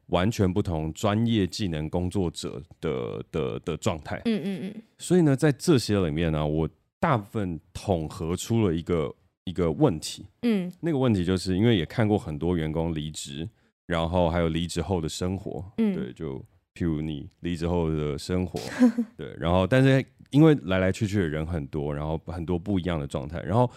[0.07, 4.23] 完全不同专业技能工作者的的的状态。
[4.25, 4.83] 嗯嗯嗯。
[4.99, 6.69] 所以呢，在这些里面呢、啊，我
[7.05, 9.15] 大部分统合出了一个
[9.45, 10.27] 一个问题。
[10.41, 13.47] 嗯，那个问题就是因为也看过很多员工离职。
[13.87, 16.39] 然后还有离职后的生活，嗯，对，就
[16.75, 18.59] 譬如你离职后的生活，
[19.15, 23.71] 对，然后但是因为来来去去的人很多，然后很多不一样的状态，然后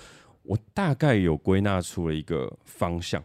[0.43, 3.21] 我大概有归纳出了一个方向，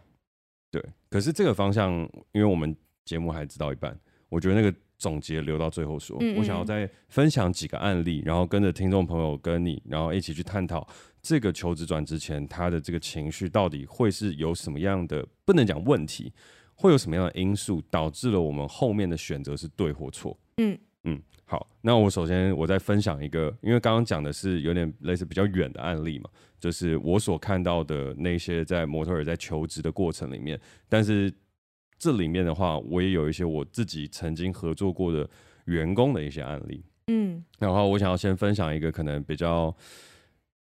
[0.69, 1.93] 对，可是这个方向，
[2.33, 10.87] 因为我们节目还知道一半，我觉得那个总结留到最后说，嗯嗯，我想要再分享几个案例，然后跟着听众朋友跟你，然后一起去探讨
[11.21, 16.31] 这个求职转职前他的这个情绪到底会是有什么样的，不能讲问题。
[16.75, 20.37] 会有什么样的因素导致了我们后面的选择是对或错？
[20.57, 31.31] 嗯嗯，好，那我首先我再分享一个，因为刚刚讲的是有点类似比较远的案例嘛，就是我所看到的那些在模特儿在求职的过程里面，但是
[32.03, 35.29] 这里面的话，我也有一些我自己曾经合作过的
[35.65, 36.83] 员工的一些案例。
[37.07, 39.75] 嗯，然后我想要先分享一个可能比较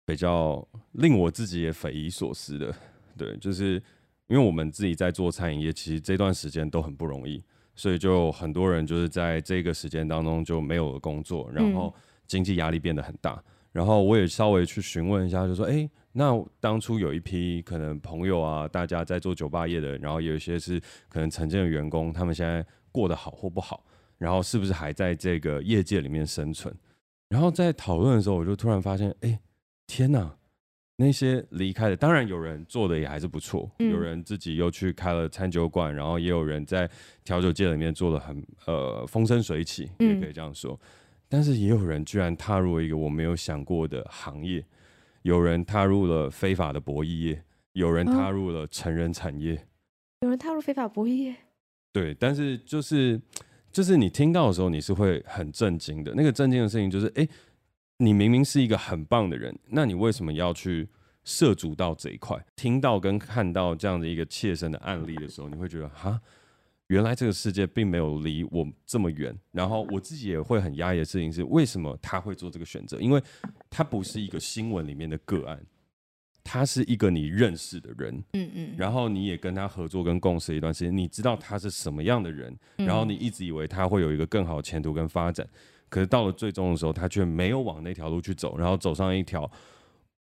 [0.05, 2.75] 比较令我自己也匪夷所思的，
[3.17, 3.83] 对，就是。
[4.29, 7.43] 因为我们自己在做餐饮业，其实这段时间都很不容易，
[7.75, 11.95] 所以就很多人就是在这个时间当中就没有了工作，然后
[12.27, 13.43] 经济压力变得很大。
[13.73, 23.85] 然后我也稍微去询问一下，就说：哎，那当初有一批可能朋友啊，大家在做酒吧业的，然后有一些是可能曾经的员工，他们现在过得好或不好，
[24.19, 26.75] 然后是不是还在这个业界里面生存？
[27.29, 29.41] 然后在讨论的时候，我就突然发现，哎，
[29.87, 30.37] 天哪！
[30.97, 36.89] 那些离开的，当然有人做的也还是不错，嗯、有人自己又去开了餐酒馆，然后也有人在
[37.25, 40.75] 调酒界里面做的很呃风生水起，也可以这样说。
[40.75, 40.87] 嗯、
[41.29, 44.65] 但是也有人居然踏入了一个我没有想过的行业，
[45.23, 49.63] 有人踏入了非法的博弈业，有人踏入了成人产业，哦、
[50.23, 51.37] 有人踏入非法博弈业。
[51.93, 53.21] 对，但是就是
[53.71, 56.13] 就是你听到的时候，你是会很震惊的。
[56.15, 57.27] 那个震惊的事情就是，哎。
[57.99, 60.89] 你明明是一个很棒的人，那你为什么要去
[61.23, 62.37] 涉足到这一块？
[62.57, 66.21] 听到跟看到这样的一个切身的案例的时候，你会觉得哈，
[66.89, 69.35] 原来这个世界并没有离我这么远。
[69.51, 72.99] 然后我自己也会很压抑的事情是，为什么他会做这个选择？
[73.01, 73.23] 因为
[73.71, 75.65] 他不是一个新闻里面的个案，
[76.45, 85.49] 他是一个你认识的人，嗯嗯，然后你也跟他合作跟共事一段时间，你知道他是什么样的人，然后你一直以为他会有一个更好的前途跟发展。
[85.89, 89.51] 可是到了最终的时候，他却没有往那条路去走，然后走上一条，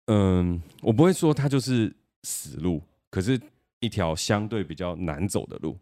[0.06, 2.80] 嗯，我不会说他就是死路，
[3.10, 3.40] 可是
[3.80, 5.76] 一条相对比较难走的路。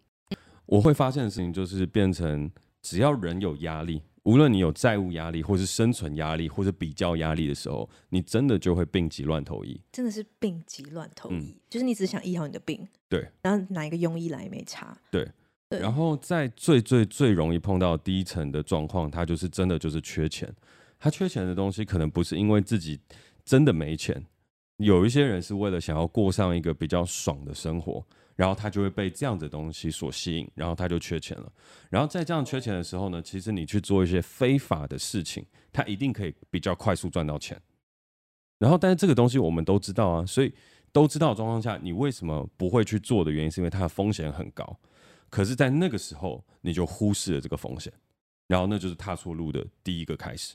[0.66, 2.50] 我会发现的事情就是，变成
[2.82, 9.80] 只要人有压力，无论你有债务压力，或是生存压力，或是比较压力的时候，你真的就会病急乱投医。
[9.92, 15.28] 真的是病急乱投医，嗯、就是你只想医好你的病，对，然后拿一个庸医来也没差，对。
[15.68, 20.48] 然后在最最最容易碰到第一层的状况，他就是真的就是缺钱。
[20.96, 23.00] 他缺钱的东西可能不是因为自己
[23.44, 24.24] 真的没钱，
[24.76, 31.50] 有一些人是为了想要过上一个比较爽的生活，然后他就会被这样的东西所吸引，然后他就缺钱了。
[31.90, 37.60] 然后在这样缺钱的时候呢，其实你去做一些非法的事情，他一定可以比较快速赚到钱。
[38.58, 40.52] 然后，但是这个东西我们都知道啊，所以
[40.92, 44.78] 都知道的状况下，你为什么不会去做的原因，是因为它的风险很高。
[45.28, 47.92] 可是，在那个时候，你就忽视了这个风险，
[48.46, 50.54] 然后那就是踏错路的第一个开始。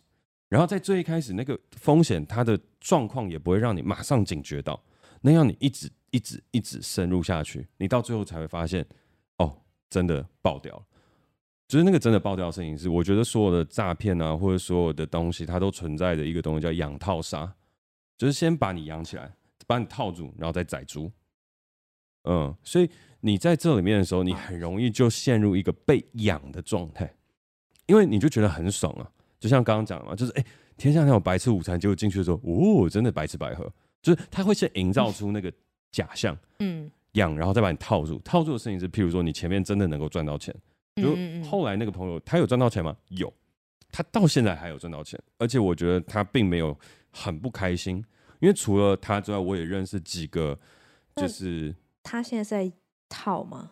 [0.49, 4.83] 然后在最一开始，那个风险它的状况也不会让你马上警觉到，
[5.21, 8.85] 那样你一直一直一直深入下去，你到最后才会发现，
[9.37, 10.83] 哦，真的爆掉了。
[11.67, 17.51] 就是那个真的爆掉的事情是，我觉得所有的诈骗啊，或者所有的东西，它都存在着一个东西叫养套杀，
[18.17, 19.33] 就是先把你养起来，
[19.65, 21.11] 把你套住，然后再宰猪。
[22.25, 22.89] 嗯，所以。
[23.23, 27.13] 你在这里面的时候，你很容易就陷入一个被养的状态，
[27.85, 29.07] 因为你就觉得很爽啊，
[29.39, 30.43] 就像刚刚讲的嘛，就是哎、
[30.75, 33.71] 天下那种白吃午餐，结果进去的时候，哦，真的白吃白喝，
[34.01, 35.53] 就是他会先营造出那个
[35.91, 38.19] 假象，嗯，养，然后再把你套住。
[38.19, 40.55] 套住的事情是，譬如说你前面真的能够赚到钱，
[40.95, 41.15] 就
[41.49, 42.95] 后来那个朋友他有赚到钱吗？
[43.09, 43.31] 有，
[43.91, 46.77] 他到现在还有赚到钱，而且我觉得他并没有
[47.11, 48.03] 很不开心，
[48.39, 50.59] 因为除了他之外，我也认识几个，
[51.15, 52.71] 就是他现在在。
[53.13, 53.71] 套吗？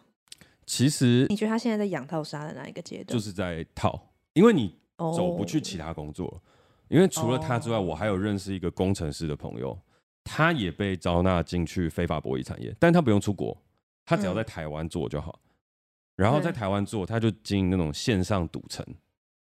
[0.65, 3.17] 其实你觉得他现在在养套杀的哪一个阶段？
[3.17, 6.41] 就是在套，因为你走不去其他工作，哦、
[6.89, 9.79] 因为除了他之外，哦、我还有认识一个工程师的朋友，
[10.31, 13.57] 他也被招纳进去非法博弈产业，但他不用出国，
[14.05, 15.39] 他只要在台湾做就好。
[15.43, 15.49] 嗯、
[16.17, 18.85] 然后在台湾做，他就经营那种线上赌城，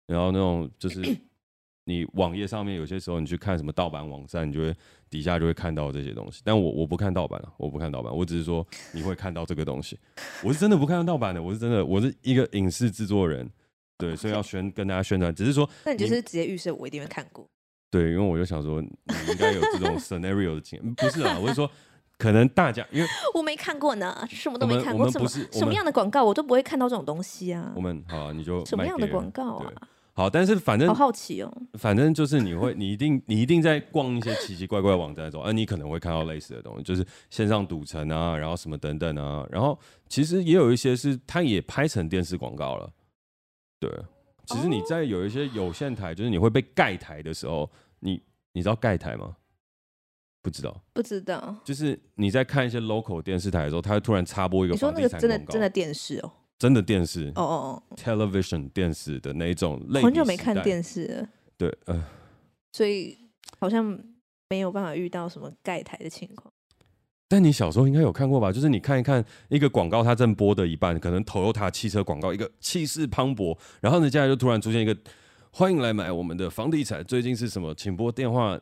[0.08, 1.02] 然后那种就是
[1.86, 4.76] 你网页上面有些时候你去看什么盗版网站，你就会
[5.10, 6.42] 底下就会看到这些东西。
[6.44, 9.98] 但我我不看盗版了，我不看盗版，我只是说你会看到这个东西。
[10.44, 13.50] 我是真的不看盗版的，我是真的，我是一个影视制作人。
[13.98, 17.48] 对，所以要宣跟大家宣传，只是说，那你就是直接预设我一定会看过。
[17.94, 18.90] 对，因为我就想说，你
[19.30, 21.70] 应该有这种 scenario 的经验，不是啊，我是说，
[22.18, 27.72] 可能大家因为我没看过呢，什么都没看过，什么什么样的广告我都不会看到这种东西啊。
[27.76, 29.72] 我们好，你就什么样的广告啊？
[30.16, 39.78] 好，但是反正好好奇哦，反正就是你会，你一定你一定在逛一些奇奇怪怪的网站的时候，啊，你可能会看到类似的东西，就是线上赌城啊，然后什么等等啊，然后
[40.10, 42.90] 其实也有一些是它也拍成电视广告了，
[43.80, 43.88] 对。
[44.48, 48.22] 其实你在有一些有线台，就是你会被盖台的时候，你
[48.54, 49.38] 你知道盖台吗？
[50.42, 51.56] 不知道，不知道。
[51.64, 56.32] 就是你在看一些 local 电视台的时候，它会突然插播一个说那个真的真的电视哦？
[56.60, 57.32] 真的电视？
[57.36, 60.02] 哦哦哦，television 电视的那一种类。
[60.02, 61.30] 很久没看电视了。
[61.58, 62.06] 对，呃，
[62.74, 63.18] 所以
[63.60, 63.86] 好像
[64.50, 66.53] 没有办法遇到什么盖台的情况。
[67.34, 68.52] 但你小时候应该有看过吧？
[68.52, 74.96] 就是你看一看一个广告，它正播的一半，可能 Toyota 汽车广告，一个气势磅礴，然后呢，接下来就突然出现一个
[75.50, 77.74] 欢迎来买我们的房地产，最近是什么？
[77.74, 78.56] 请拨电话，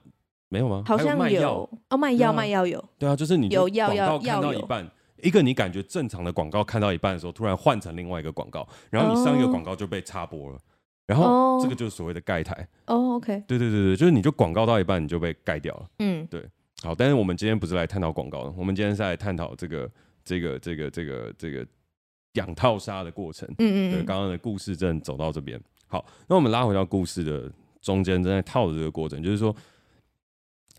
[0.48, 0.86] 没有吗？
[0.88, 2.82] 好像有，有哦，卖药卖药有。
[2.98, 4.90] 对啊，就是你有广告看到一半，
[5.22, 10.58] 一个你感觉正常的广告看到一半的时候，突然换成另外一个广告，然后你上一个广告就被插播了，
[11.08, 12.66] 然后这个就是所谓的盖台。
[12.88, 13.44] 哦，OK。
[13.46, 15.86] 对对对对，就是你就广告到一半你就被盖掉了。
[16.00, 16.42] 嗯，对。
[16.84, 19.92] 好，但是我们今天不是来探讨广告的，我们今天是来探讨这个、
[20.24, 21.66] 这个、这个、这个、这个
[22.34, 23.48] 养套杀的过程。
[23.60, 25.62] 嗯嗯，对，刚刚的故事正走到这边。
[25.88, 29.56] 好，那我们拉回到故事的中间，正在套的这个过程，就是说，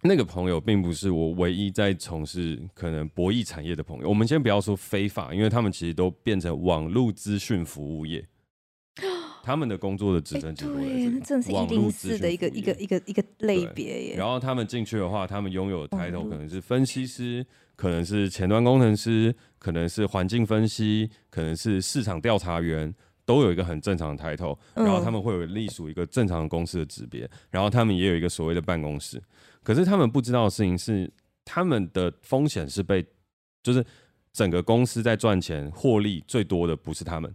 [0.03, 4.09] 那个朋友并不是我唯一在从事可能博弈产业的朋友。
[4.09, 8.27] 我们先不要说非法，因为他们其实都变成网络资讯服务业。
[9.43, 14.15] 他们的工作的职称其实对，那真的是一零四的一个一个一个一个类别耶。
[14.17, 24.57] 然后他们进去的话，他们拥有的 title 可能是分析师，可能是前端工程师，可能是环境分析，可能是市场调查员，都有一个很正常的 title。
[24.75, 29.21] 然后他们会有隶属一个正常的公司的职别，然后他们也有一个所谓的办公室。
[29.65, 31.13] 可是他们不知道的事情是，
[31.45, 33.05] 他们的风险是被，
[33.63, 33.85] 就是
[34.33, 37.35] 整个公司在赚钱获利最多的不是他们。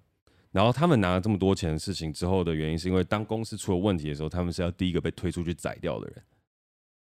[0.57, 6.23] 然后他们拿了这么多钱的事情之后的原因，是因为当公司出了问题的时候，他们是要第一个被推出去宰掉的人。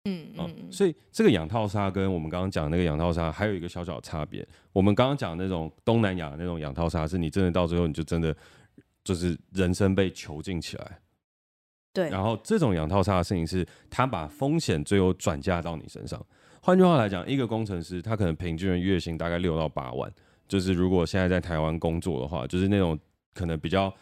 [0.06, 4.48] 嗯嗯，嗯，所以这个养套杀跟我们刚刚讲的那个养套杀还有一个小小的差别。
[4.72, 8.34] 我们刚刚讲的那种东南亚那种养套杀，是你真的到最后你就真的
[9.04, 11.00] 就是人生被囚禁起来。
[11.92, 12.10] 对。
[12.10, 16.26] 然后这种养套杀的事情是，他把风险最后转嫁到你身上。
[16.62, 20.10] 换句话来讲，一个工程师他可能平均的月薪大概六到八万，
[20.48, 22.98] 就是如果现在在台湾工作的话，就是那种。
[23.34, 23.94] 可能比较，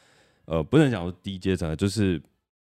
[0.45, 2.21] 呃，不能讲说低阶层，就是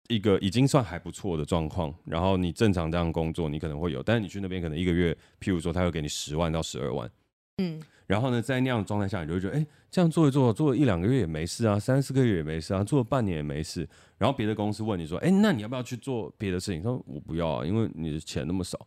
[0.08, 1.94] 一个已经算还不错的状况。
[2.06, 7.10] 然后你正常这样工作，你可能会有，但是你去那边可能一个月，譬如说他会给你十万到十二万，
[7.58, 13.88] 嗯，然后呢，在那样的状态下，你就会觉得，哎、欸，这样做一做，做了一两个月也没事啊，三四个月也没事啊，做了半年也没事。
[14.18, 16.82] 然后别的公司问你说，哎、欸，那你要不要去做别的事情？
[16.82, 18.80] 他说我不要啊，因为你的钱那么少。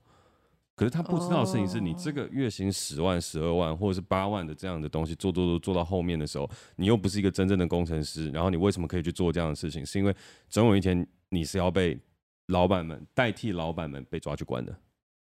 [0.79, 9.85] 可是他不知道的事情是你这个月薪十万、十二万或者是八万的这样的东西做做做做到后面的时候，你又不是一个真正的工程师，然后你为什么可以去做这样的事情？
[9.85, 10.14] 是因为
[10.49, 11.99] 总有一天你是要被
[12.47, 14.79] 老板们代替老板们被抓去关的。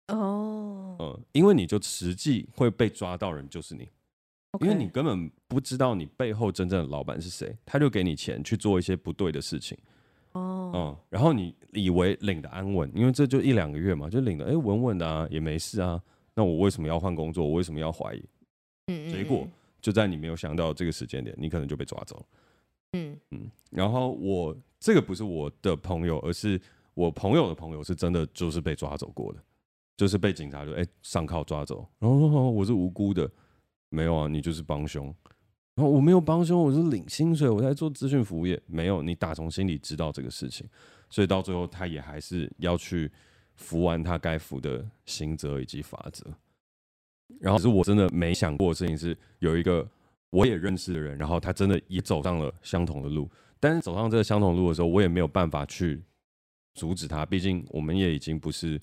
[0.09, 3.89] 哦，嗯，因为你就实际会被抓到人就是你，
[4.59, 9.75] 因为你根本不知道你背后真正的老板是谁，他就给你钱去做一些不对的事情。
[10.33, 16.01] 哦，嗯，然后你以为领的安稳，因为这就一两个月嘛，就领的哎稳稳的啊，也没事啊。
[16.33, 17.45] 那我为什么要换工作？
[17.45, 18.23] 我为什么要怀疑？
[18.87, 19.47] 嗯，结果
[19.81, 22.25] 就在你没有想到这个时间点，你可能就被抓走。
[22.93, 26.59] 嗯嗯，然后我这个不是我的朋友，而是
[26.93, 29.39] 我朋友的朋友，是真的就是被抓走过的，
[29.97, 31.85] 就是被警察就哎上铐抓走。
[31.99, 33.29] 然后说我是无辜的，
[33.89, 35.13] 没有啊，你就是帮凶。
[35.75, 38.61] 然后我没有帮凶，我是领薪水，我在做资讯服务业。
[38.65, 40.67] 没有，你打从心里知道这个事情，
[41.09, 43.09] 所以到最后他也还是要去
[43.55, 46.25] 服完他该服的刑责以及法则。
[47.39, 49.89] 然后，可是我真的没想过的事情是，有一个
[50.29, 53.29] 我也认识的人，然后他真的也走上了相同的路。
[53.57, 56.03] 但是走上这个相同路的时候，我也没有办法去
[56.73, 58.79] 阻止他，毕竟我们也已经不是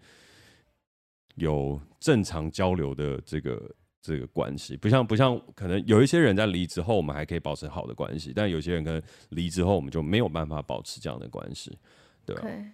[1.34, 3.74] 有正常交流的这个。
[4.00, 11.76] 这个关系不像不像，可能有一些人在离职后，我们还可以保持好的关系，但有些人可能离职后，我们就没有办法保持这样的关系，
[12.24, 12.64] 对吧？Okay.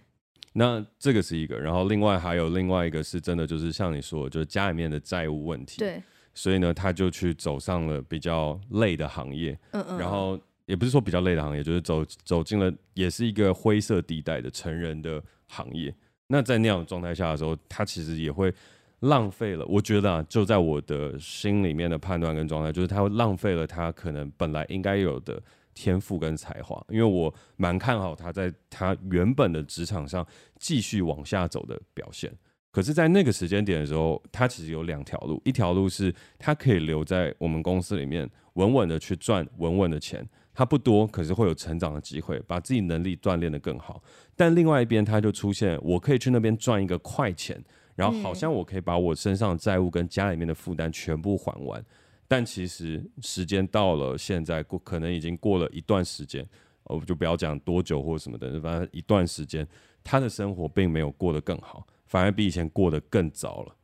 [0.53, 5.79] 那这个是一个，然后另外还有另外一个是真的，就是像你说，就是家里面的债务问题。
[5.79, 6.01] 对。
[6.33, 9.59] 所以呢，他就去走上了比较累的行业。
[9.73, 9.99] 嗯嗯。
[9.99, 15.95] 然后也不是说比较累的行业，就是走走进了也是一个灰色地带的成人的行业。
[16.29, 18.53] 那在那样的状态下的时候，他其实也会
[19.01, 19.65] 浪费了。
[19.67, 25.43] 我觉得啊，就在我的心里面的判断跟状态，就是他浪费了他可能本来应该有的
[25.75, 26.85] 天赋跟才华。
[26.89, 30.27] 因为我蛮看好他在他原本的职场上
[30.59, 32.33] 继续往下走的表现。
[32.71, 44.03] 可是，在那个时间点的时候，他其实有两条路，一条路是他可以留在我们公司里面，稳稳的去赚稳稳的钱，他不多，可是会有成长的机会，把自己能力锻炼得更好。
[44.35, 47.65] 但另外一边，他就出现，我可以去那边赚一个快钱，
[47.95, 51.85] 然后好像我可以把我身上的债务跟家里面的负担全部还完。
[52.27, 56.47] 但其实时间到了，现在过可能已经过了一段时间，
[56.85, 59.67] 我就不要讲多久或什么的，反正一段时间，
[60.03, 61.87] 他的生活并没有过得更好。
[62.07, 63.77] 反而比以前过得更糟了，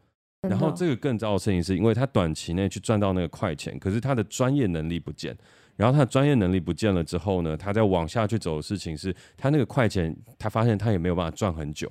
[0.43, 5.37] 然后这个更糟的事情是因为他短期内去赚到那个快钱，可是他的专业能力不见，
[5.75, 11.91] 然后他的专业能力不见了之后呢，他再往下去走的事情是他那个快钱，他发现他也没有办法赚很久，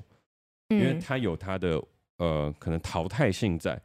[0.69, 1.81] 因为他有他的
[2.19, 3.81] 呃可能淘汰性在。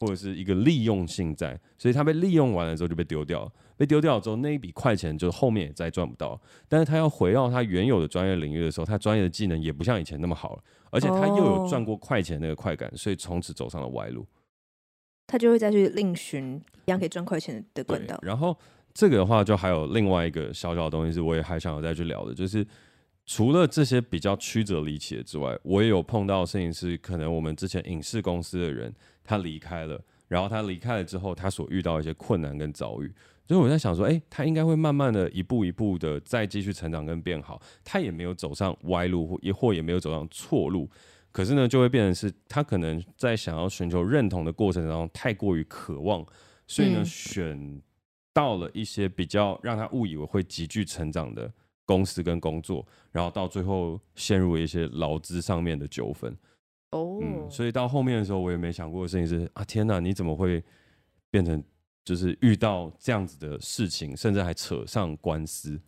[0.00, 6.40] 或者是一个利用性在，所以他被利用完了之后就被丢掉了，被丢掉了之后那一笔快钱就后面也再赚不到。
[6.68, 10.62] 但是他要回到他原有的专业领域的时候，他专业的技能也不像以前那么好了，
[10.92, 14.24] 而且他又有赚过快钱那个快感，所以从此走上了歪路。
[15.26, 18.16] 他就会再去另寻一样可以赚快钱的管道。
[18.22, 18.56] 然后
[18.94, 22.64] 这个的话，就还有另外一个小小的东西是，我也还想要再去聊的，就是
[23.28, 28.92] 除了这些比较曲折离奇的之外，我也有碰到摄影师，可能我们之前影视公司的人。
[29.22, 33.12] 他离开了，然后他离开了之后，他所遇到一些困难跟遭遇，
[33.46, 40.88] 所以我在想说，诶，他应该会慢慢的一步一步的再继续成长跟变好，他也没有走上歪路，或也或也没有走上错路，
[41.30, 46.24] 可是呢，就会变成是他可能在想要寻求认同的过程当中太过于渴望，
[46.66, 47.82] 所以呢，选
[48.32, 51.52] 到了一些比较让他误以为会急剧成长的
[51.88, 56.30] 公司跟工作，然后到最后陷入一些劳资上面的纠纷。
[56.90, 57.22] 哦、oh.
[57.22, 60.62] 嗯，所以到后面的时候，我也没想过的事情是啊，天哪，你怎么会
[61.30, 61.64] 变成
[62.04, 65.80] 就是遇到这样子的事情，甚至还扯上官司？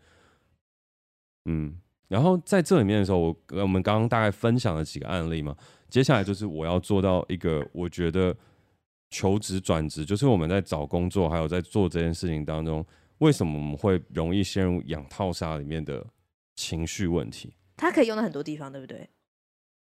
[1.45, 1.79] 嗯，
[2.09, 5.55] 然后在这里面的时候，我我们刚刚大概分享了几个案例嘛，
[5.91, 8.35] 接下来就是我要做到一个，我觉得
[9.11, 12.85] 求职转职，就是我们在找工作，还有在做这件事情当中，
[13.21, 16.07] 为什么我们会容易陷入养套杀里面的
[16.57, 17.55] 情绪问题？
[17.77, 19.09] 它可以用到很多地方，对不对？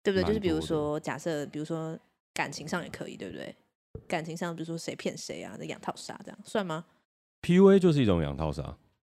[0.04, 0.24] 对不对？
[0.24, 1.98] 就是比如说，假设比如说
[2.32, 3.54] 感情上也可以，对不对？
[4.06, 6.84] 感情上，比如说谁骗谁啊，那养套杀这样算吗
[7.42, 8.62] ？PUA 就是一种养套杀。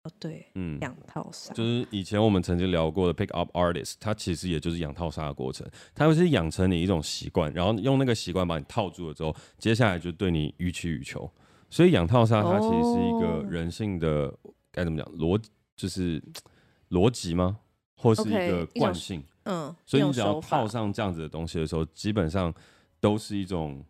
[0.04, 5.68] 哦，对，嗯，养套杀就是以前我们曾经聊过的 Pick Up Artist，它其实也就是养套杀的过程。
[5.94, 11.28] 它会是养成你一种习惯，然后用那个习惯把你套住了之后，接下来就对你予取予求。
[11.70, 15.42] 所以养套杀它其实是一个人性的、哦、该怎么讲逻，
[15.76, 16.22] 就是
[16.90, 17.58] 逻辑吗？
[17.96, 22.54] 或是一个惯性？Okay, 嗯，所以你只要套上这样子的东西的时候，基本上
[23.00, 23.84] 都是一种，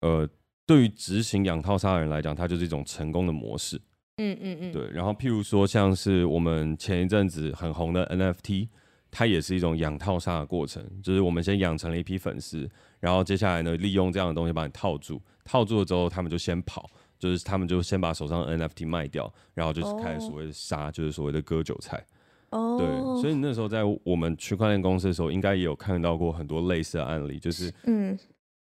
[0.00, 0.28] 呃，
[0.64, 3.80] 对于执行养套杀的人来讲，它就是一种成功的模式。
[4.18, 4.88] 嗯嗯嗯，对。
[4.90, 8.68] 然后，譬如说，像是我们前一阵子很红的 NFT，
[9.10, 12.68] 它也是一种养套杀的过程，就是我们先养成了一批粉丝，
[13.00, 16.88] 然后接下来呢，利用这样的东西把你套住，套住了之后，他们就先跑，
[17.18, 22.04] 就是他们就先把手上的 NFT 卖掉，然后就是开始所谓的杀，就是所谓的割韭菜。
[22.50, 22.86] 哦，对，
[23.20, 28.18] 所以你那时候在我们区块链公司的时候，应该也有看到过很多类似的案例，就是嗯，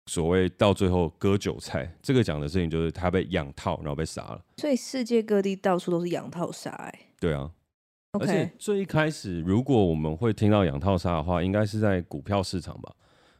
[0.07, 4.41] 所谓到最后割韭菜，嗯、这个讲的事情就是他被养套，然后被杀了。
[4.57, 7.51] 所以世界各地到处都是养套杀，哎，对啊
[8.12, 8.20] ，okay.
[8.20, 12.93] 而且最一开始，如果我们会听到养套杀的话，应该是在股票市场吧？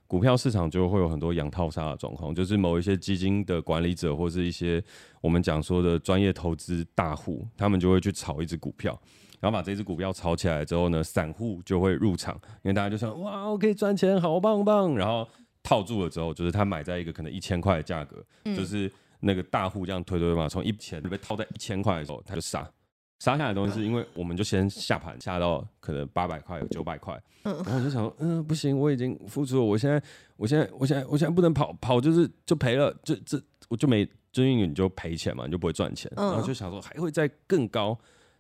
[0.07, 4.83] 股票市场就会有很多养套杀的状况，就是某一些基金的管理者或是一些
[5.21, 8.99] 我们讲说的专业投资大户，他们就会去炒一只股票。
[9.39, 14.97] 然后把这只股票炒起来之后呢，散户就会入场，因为大家就想哇，我可以赚钱，好棒棒。
[14.97, 15.29] 然后
[15.63, 18.25] 套住了之后，就是他买在一个可能一千块的价格，
[18.57, 18.91] 就是
[19.21, 22.69] 那个大户这样推推嘛，从一千被套在一千块的时候，他就杀，
[23.19, 30.03] 杀下来的东西是因为我们就先下盘下到可能八百块、九百块，然后我就想说，嗯，不行，我已经付出了，我现在，
[30.37, 37.99] 我现在，我现在，我现在不能跑，跑就是就赔了，就这我就没，就因为你就赔钱嘛，你就不会赚钱，然后就想说还会再更高。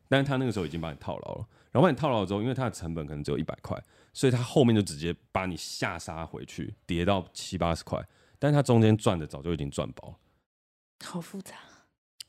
[0.08, 3.76] 但是他那个时候已经把你套牢了，然后把你套牢之后，因为他的成本可能只有一百块，
[4.12, 8.00] 所以他后面就直接把你下杀回去，跌到七八十块。
[8.38, 10.14] 但是他中间赚的早就已经赚饱了，
[11.04, 11.54] 好复杂。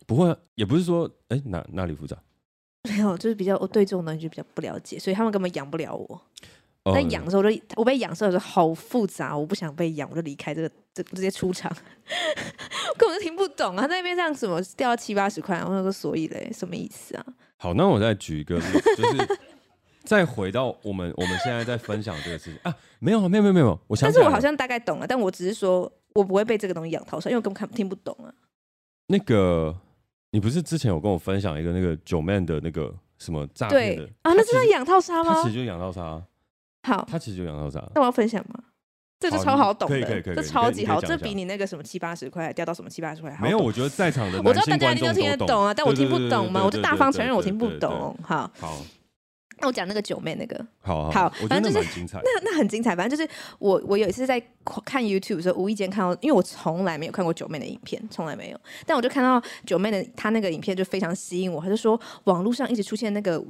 [0.08, 2.18] 不会，也不是说，哎、欸，哪哪里复杂？
[2.88, 6.22] 没有，就是比较我对这种东西就比较不了解，所以他们根本养不了我。
[6.94, 11.70] 在养的时候，我就我被养的时候好复杂，我不想被养，我就离开这个，这直接出场，
[12.98, 13.86] 根本就听不懂啊！
[13.90, 17.26] 那边这样什么掉七八十块，我说所以嘞，什么意思啊？
[17.58, 19.40] 好，那我再举一个例子，就是
[20.06, 28.34] 再回到我们我们现在在分享这个事情啊，没有没有没有没有，我想，但是我好像大概懂了，但我只是说我不会被这个东西养套上，因为我根本看听不懂啊。
[29.08, 29.76] 那个，
[30.38, 34.34] 你不是之前有跟我分享一个那个九 man 的那个什么诈骗的对啊？
[34.34, 35.34] 那是在养套杀吗？
[35.34, 36.22] 他其实就养套杀。
[36.84, 37.84] 好，他其实就养套杀。
[37.96, 38.64] 那我要分享吗？
[39.20, 43.44] 这就超好懂的，可以可以可以，这超级好，这比你那个什么七八十块掉到什么七八十块好。
[43.44, 48.16] 没有，我觉得在场的我知道大家一定都听得懂啊，但我听不懂嘛，我就大方承认我听不懂。
[48.22, 48.78] 好，好。
[49.68, 52.96] 那我讲那个九妹那个，好好，反正就是那那很精彩。
[52.96, 54.42] 反正就是我我有一次在
[54.86, 58.60] 看 YouTube 的时候，无意间看到，因为我从来没有看过九妹的影片，从来没有。
[58.86, 63.44] 但我就看到九妹的她那个影片就非常吸引我，她就说网络上一直出现那个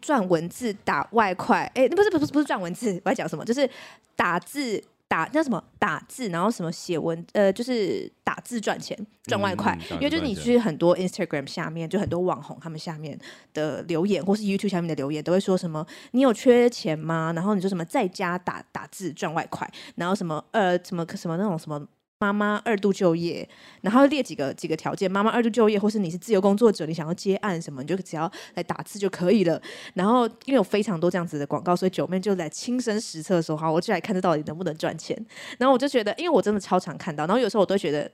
[0.00, 3.44] 赚文字打外快，哎，那不是不是不是赚文字，我在讲什么？
[3.44, 3.68] 就是
[4.16, 4.82] 打字。
[5.12, 13.18] 打那什么打字，然后什么写文，呃，就是打字赚钱赚外快，嗯、因为就是你去很多 Instagram 下面，就很多网红他们下面
[13.52, 17.30] 的留言，或是 YouTube 下面的留言，都会说什么你有缺钱吗？
[17.36, 21.86] 然后你说什么在家打打字赚外快，然后什么呃什么什么那种什么。
[22.22, 23.48] 妈妈二度就业，
[23.80, 25.10] 然后列几个几个条件。
[25.10, 29.60] 妈妈二度就业，或是你是自由工作者，你想要接案什么，你就只要来打字就可以了。
[29.94, 35.16] 然后因为有非常多这样子的广告，所以九妹就来亲身实测的时候，好，我就来看这到底能不能赚钱。
[35.58, 38.08] 然后我就觉得，因为我真的超常看到，然后有时候我都觉得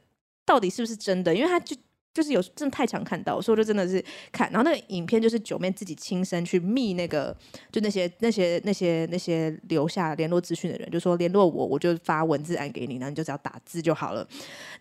[0.46, 1.76] 到底是不是真的，因为他就。
[2.14, 7.36] 就是有真的太常看到，所以我就真的是看，然后那个影片就是九妹自己亲身去密那个，
[7.70, 14.26] 就那些那些那些那些留下联络资讯的人，就说联络我，我就发文字案给你，然后你就只要打字就好了。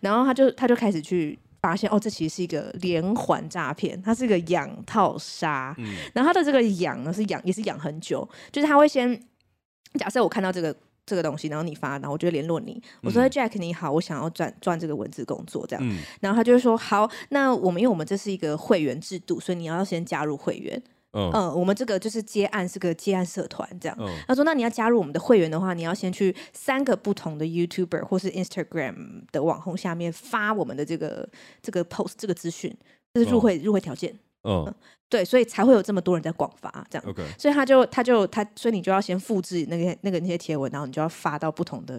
[0.00, 5.74] 然后他就他就开始去发现，哦，这其实是一个连环诈骗，它是一个养套杀。
[5.78, 9.20] 嗯、然后他的这个养呢是养也是养很久，就是他会先
[9.94, 10.74] 假设我看到这个。
[11.08, 12.80] 这个东西，然后你发，然后我就联络你。
[13.02, 15.82] 我说、嗯、Jack 你好，我想要赚赚这个文字工作，这样。
[15.88, 20.80] 嗯、然后他就说好，那我们因为我们这是一个会员制度，所以你要先加入会员。
[21.14, 23.96] 嗯，嗯，我们这个就是接案是个接案社团，这样。
[23.98, 31.26] 嗯、他说那你要加入我们的会员的话，你要先去三个不同的 YouTuber 或是 Instagram 的网红下面发我们的这个
[31.62, 32.76] 这个 post 这个资讯，
[33.14, 34.14] 这是入会、嗯、入会条件。
[34.42, 34.64] 嗯。
[34.66, 34.74] 嗯
[35.10, 37.24] 对，所以才会有这么多人在广发这样，Okay.
[37.40, 41.98] 所以他就他就他，所以你就要先复制那个那个那些贴文，然后你就要发到不同的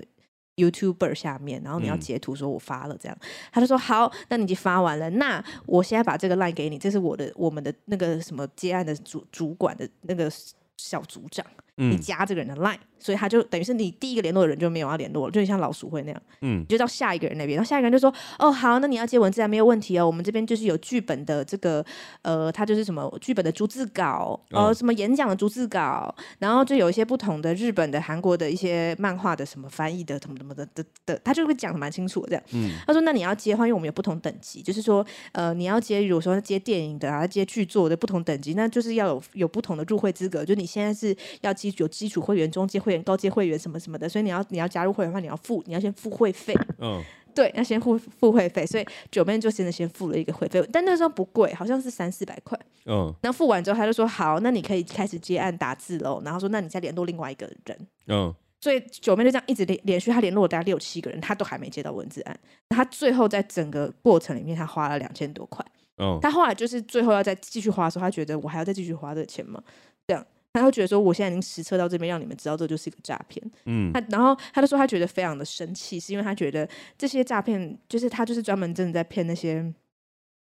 [0.58, 10.32] YouTuber 下面，然后你要截图说我发了这样，嗯、他就说好，那你已经发完了，那我现在把这个 line 给你，这是我的我们的那个什么接案的主主管的那个
[10.78, 12.78] 小组长，嗯、你加这个人的 line。
[13.02, 21.82] 所以他就等于是你第一个联络的人就没有要联络了，就像老鼠会那样，嗯，就到下一个人那边，然后下一个人就说，哦，好，那你要接文字啊没有问题哦，我们这边就是有剧本的这个，
[22.24, 43.80] 呃，他就是什么剧本的逐字稿，呃，什么演讲的逐字稿，然后就有一些不同的日本的、韩国的一些漫画的什么翻译的，什么什么的的的，他就会讲的蛮清楚的这样，嗯，他说那你要接的话，因为我们有不同等级，就是说，呃，你要接，如果说接电影的啊，接剧作的不同等级，那就是要有有不同的入会资格，就你现在是要基有基础会员、中阶会员、高阶会员什么。
[43.80, 46.54] 什么的，所以你要你要加入会员的话，你要付，你要先付会费。
[46.80, 47.02] 嗯，
[47.34, 48.66] 对，要先付付会费。
[48.66, 52.60] 所以九妹就现在先付了一个会费，但那时候不贵，好像是三四百块。
[52.86, 56.22] 嗯，然后付完之后，他就说好，那你可以开始接案打字喽。
[56.26, 57.88] 然后说，那你再联络另外一个人。
[58.08, 62.38] 嗯，所以九妹就这样一直连连续，他联络了大概六七个人，他都还没接到文字案。
[62.68, 65.66] 他最后在整个过程里面，他花了两千多块。
[66.00, 69.64] 嗯，他后来就是最后要再继续花的时候，他觉得我还要再继续花这个钱吗？
[70.06, 70.26] 这样。
[70.60, 73.44] 他会觉得说，我现在已经实测到这边，让你们知道这就是一个诈骗。
[73.66, 79.74] 嗯，他然后他就说，他觉得非常的生气，是因为他觉得这些诈骗就是他就是专门真的在骗那些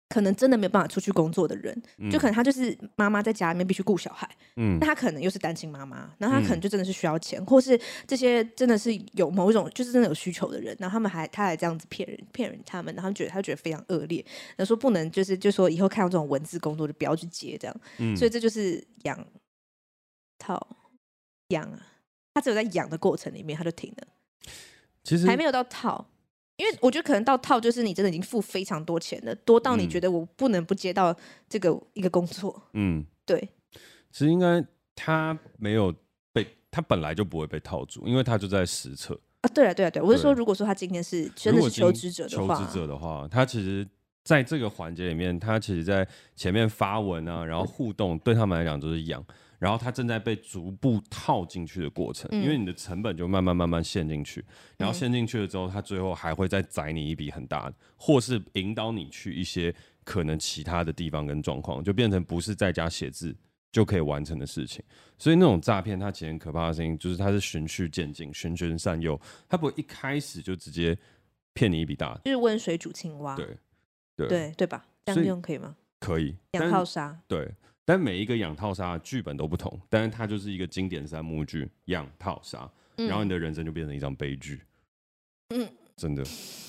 [0.09, 14.25] 可能真的没有办法出去工作的人，嗯、就可能他就是妈妈在家里面必须顾小孩，嗯，那他可能又是单亲妈妈，然后他可能就真的是需要钱，嗯、或是这些真的是有某一种就是真的有需求的人，然后他们还他还这样子骗人骗人他们，然后觉得他觉得非常恶劣，
[14.57, 19.27] 然后说不能就是就说以后看到这种文字工作就不要去接这样，嗯，所以这就是养。
[20.39, 20.77] 套
[21.49, 21.81] 养啊，
[22.35, 24.09] 他只有在养的过程里面他就停了，
[25.05, 26.07] 其实还没有到套，
[26.57, 31.15] 因为我觉得可能到套就是你真的已经付非常多钱了，多到你觉得我不能不接到
[31.49, 32.63] 这个一个工作。
[32.73, 33.49] 嗯，对。
[34.11, 34.65] 其实应该
[34.95, 35.95] 他没有
[36.33, 39.51] 被，他本来就不会被套住，因为他就在实测啊。
[39.55, 43.87] 对啊，对啊，对，我是说，如果说他今天是真的是求职者的话，求职者的话，他其实
[44.25, 49.23] 在这个环节里面，他其实在前面发文啊，然后互动，对他们来讲都是养。
[49.59, 54.45] 然后它正在被逐步套进去的过程，嗯、因为你的成本就慢慢慢慢陷进去，
[54.77, 63.35] 然后陷进去了之后，它最后还会再宰你一笔很大的，或是引导你去一些可能其他的地方跟状况，就变成不是在家写字
[63.73, 64.83] 就可以完成的事情。
[65.19, 70.97] 所以那种诈骗，它其实很可怕的事情就是它是循序渐进、循循善诱，它不会一开始就直接
[71.55, 73.35] 骗你一笔大，就是温水煮青蛙。
[73.37, 73.47] 对
[74.17, 74.85] 对对对吧？
[75.07, 75.77] 这样用可以吗？
[75.99, 76.37] 可以。
[76.53, 77.19] 两套杀。
[77.27, 77.51] 对，
[77.87, 84.61] 但每一个养套杀剧本都不同，但是它就是一个经典三幕剧——养套杀，然后你的人生就变成一场悲剧。
[85.55, 85.67] 嗯，
[85.97, 86.23] 真的。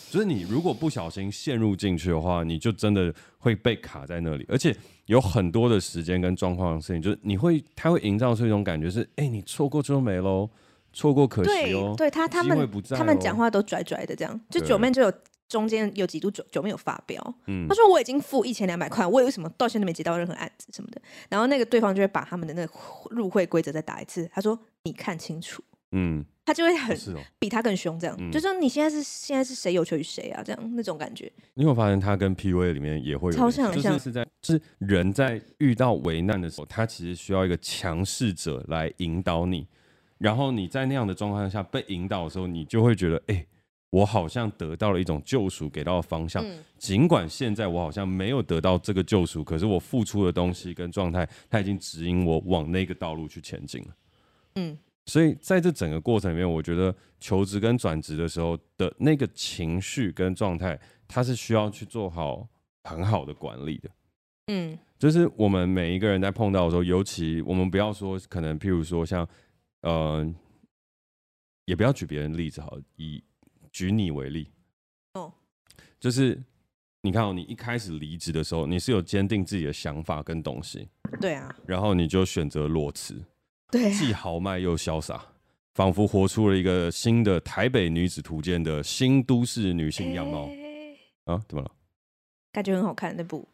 [0.09, 4.73] 就是你如果不小心陷入进去的话，你就真的会被卡在那里，而且
[5.07, 10.49] 有很多的时间跟状况的事情，就是你会，它会营造出一种感觉是，哎、欸，你错过就没喽，
[10.93, 11.93] 错过可惜哦。
[11.97, 15.13] 对，对他他们他们讲话都拽拽的，这样，就九妹就有
[15.47, 21.01] 中间有几度九九妹有发飙，嗯，他说我已经付一千两百块，我为什么到现在没接到任何案子什么的？
[21.29, 22.73] 然后那个对方就会把他们的那个
[23.11, 26.25] 入会规则再打一次，他说你看清楚，嗯。
[26.47, 26.97] 他就会很
[27.37, 30.41] 比他更凶，这样，嗯、就说你现在是现在是谁有求于谁啊？
[30.41, 31.29] 这样那种感觉。
[31.55, 39.67] 你有发现他跟 PUA 里面也会有，超像，就是是在就是人在遇到危难的时候，他其实需要一个强势者来引导你，
[40.19, 43.47] 然后你在那样的状况下被引导的时候，你就会觉得，哎、欸，
[43.89, 46.43] 我好像得到了一种救赎，给到的方向。
[46.45, 53.95] 嗯、尽管现在我好像没有得到这个救赎，可是我付出的东西跟状态，它已经指引我往那个道路去前进了。
[54.55, 54.77] 嗯。
[55.05, 60.77] 所以在这整个过程里面，我觉得求职跟转职的时候的那个情绪跟状态，
[61.07, 62.45] 它是需要去做好
[62.83, 63.89] 很好的管理的。
[64.47, 69.25] 嗯，就是我们每一个人在碰到的时候，尤其我们不要说可能，譬如说像，
[69.79, 70.29] 呃，
[71.63, 73.23] 也不要举别人例子好，以
[73.77, 74.49] 举你为例。
[75.13, 75.31] 哦，
[75.99, 76.41] 就是
[77.01, 80.87] 你看哦，你一开始离职的时候，你是有坚定自己的想法跟东西。
[81.21, 81.55] 对啊。
[81.67, 83.23] 然后你就选择裸辞。
[83.69, 85.23] 对，既豪迈又潇洒，
[85.75, 90.47] 仿佛活出了一个新的台北女子图鉴的新都市女性样貌。
[90.47, 91.69] 欸、啊，怎么了？
[92.51, 93.47] 感觉很好看那部，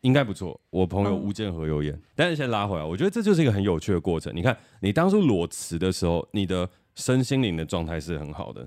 [0.00, 0.58] 应该不错。
[0.70, 4.34] 我朋友吴建和有演，哦、但是先拉回来，我觉得这就是一个很有趣的过程。
[4.34, 8.66] 你看，你当初裸辞的时候，你的身心灵的状态是很好的，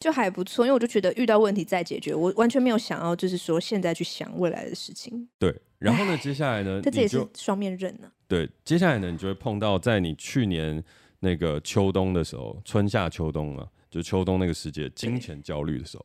[0.00, 0.66] 就还不错。
[0.66, 5.28] 因为我就觉得遇到问题再解决，我完全没有想要就是说现在去想未来的事情。
[5.38, 8.12] 对，然后呢，接下来呢，这这也是双面刃呢、啊。
[8.26, 10.82] 对，接下来呢，你就会碰到在你去年
[11.20, 16.04] 那个秋冬的时候，春夏秋冬啊，就秋冬那个时节，金钱焦虑的时候。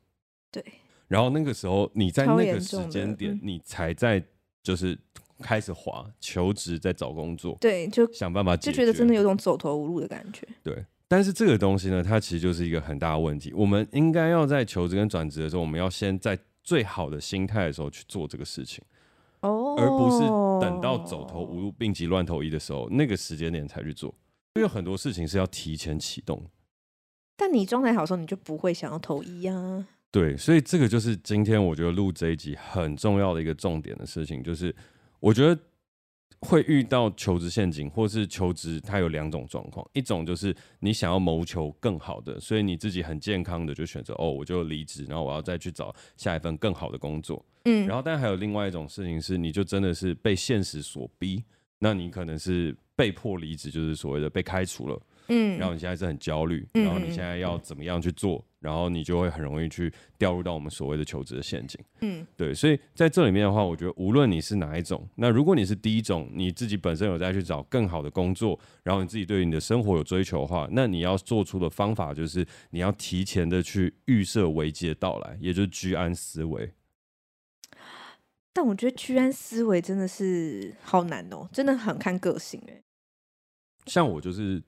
[0.52, 0.64] 对。
[1.08, 4.22] 然后那个时候，你在那个时间点，你才在
[4.64, 4.98] 就是
[5.39, 7.56] 开始滑求职，在找工作。
[7.62, 10.48] 对，就想办法解决，就觉得真的有种走投无路的感觉。
[10.64, 13.53] 对，但是这个东西呢，它其实就是一个很大的问题。
[13.53, 18.84] 我们应该要在求职跟转职的时候，我们要先在最好的心态的时候去做这个事情。
[19.41, 20.22] 哦，而不是
[20.66, 24.10] 等到走投无路、病急乱投医的时候，那个时间点才去做，
[24.56, 26.43] 因为有很多事情是要提前启动。
[27.38, 29.88] 但你状态好的时候，你就不会想要投医啊。
[30.12, 34.76] 对，所以这个就是今天我觉得录这一集很重要的一个重点的事情，就是
[35.20, 35.56] 我觉得。
[36.41, 39.88] 会遇到求职陷阱，或是求职，它有两种状况。
[39.93, 47.43] 一种就是你想要谋求更好的，所以你自己很健康的就选择哦，我就离职，然后我要再去找下一份更好的工作。
[47.63, 51.43] 嗯，然后但还有另外一种事情是，你就真的是被现实所逼，
[51.80, 55.01] 那你可能是被迫离职，就是所谓的被开除了。
[55.28, 61.80] 嗯，然后你现在是很焦虑，然后你现在要怎么样去做，然后你就会很容易去掉入到我们所谓的求职的陷阱。
[62.01, 76.71] 嗯，对，所以在这里面的话，我觉得无论你是哪一种，那如果你是第一种，你自己本身有在去找更好的工作，然后你自己对于你的生活有追求的话，那你要做出的方法就是你要提前的去预设危机的到来，也就是居安思危。
[78.53, 82.82] 但我觉得居安思危真的是好难哦，真的很看个性哎。
[83.86, 84.61] 像我就是。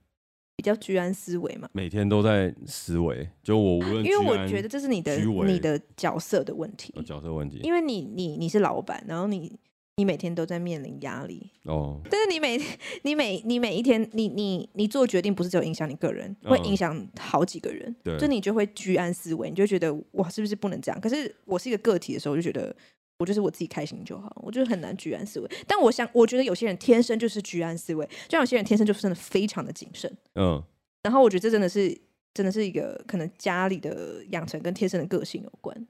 [0.58, 3.30] 比较居安思危嘛，每天都在思维。
[3.44, 7.60] 就我无论，因为我觉得这是你的你的角色的问题，角色问题。
[7.62, 9.56] 因为你你你是老板，然后你
[9.98, 12.02] 你每天都在面临压力哦。
[12.10, 12.60] 但是你每
[13.04, 17.96] 你每你每一天，你你你做决定不是只有影响你个人，会影响好几个人。
[18.04, 21.00] 对，就你就会居安思危，你就觉得哇，是不是不能这样？
[21.00, 22.76] 可是我是一个个体的时候，我就觉得。
[23.20, 25.50] 我就是我自己开心就好，我觉得很难居安思危。
[25.66, 30.16] 但我想，我觉得有些人天生就是居安思危，就像有些人天生就是真的非常的谨慎。
[30.36, 30.64] 嗯，
[31.02, 32.00] 然后我觉得这真的是
[32.36, 35.88] 真的是一个可能家里的养成跟天生的个性有关。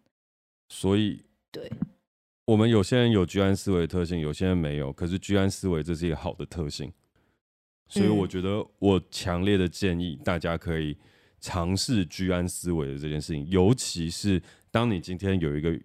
[0.69, 1.21] 所以，
[1.51, 1.69] 对，
[2.45, 4.93] 我们有些人有居安思危的特性，有些人没有。
[4.93, 6.89] 可是居安思危这是一个好的特性，
[7.89, 10.97] 所以我觉得我强烈的建议大家可以
[11.41, 15.77] 尝试居安思危的这件事情，尤其是当你今天有一个。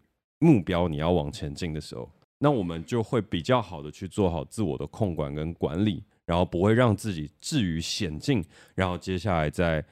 [0.43, 9.85] 目标你要往前进的时候，那我们就会比较好的去做好自我的控管跟管理，然后不会让自己置于险境，然后接下来在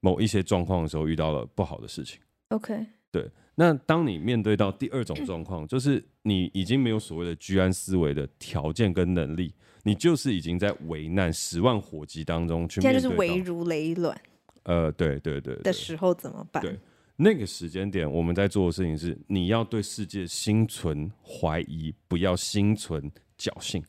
[0.00, 2.18] 某一些状况的时候遇到了不好的事情。
[2.48, 3.30] OK，对。
[3.54, 9.52] 那当你面对到第二种状况，就是你已经没有所谓的居安思危的条件跟能力，
[9.82, 14.18] 你就是已经在危难十万火急当中去面对，现在就是危如累卵。
[14.62, 16.62] 呃，对对对，对的时候怎么办？
[16.62, 16.78] 对，
[17.20, 23.84] 那个时间点，我们在做的事情是，你要对世界心存怀疑，不要心存侥幸。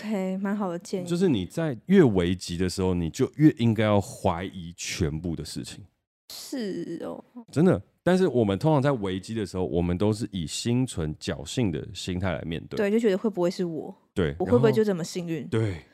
[0.00, 1.06] OK，蛮好的建议。
[1.06, 5.84] 就是你在越危急的时候，你就越应该要怀疑全部的事情。
[6.32, 7.80] 是哦，真的。
[8.02, 12.76] 但是我们通常在危机的时候，我们都是以心存侥幸的心态来面对。
[12.76, 13.94] 对，就觉得会不会是我？
[14.12, 15.46] 对，我会不会就这么幸运？
[15.46, 15.84] 对，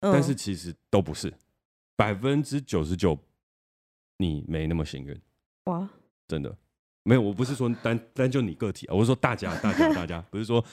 [0.00, 1.30] 嗯、但是其实都不是。
[1.96, 3.18] 百分之九十九，
[4.16, 5.20] 你没那么幸运
[5.66, 5.88] 哇！
[6.26, 6.56] 真的
[7.04, 10.64] 没有，我不是说单单就你个体啊，我是说大家，大家，大家， 不是说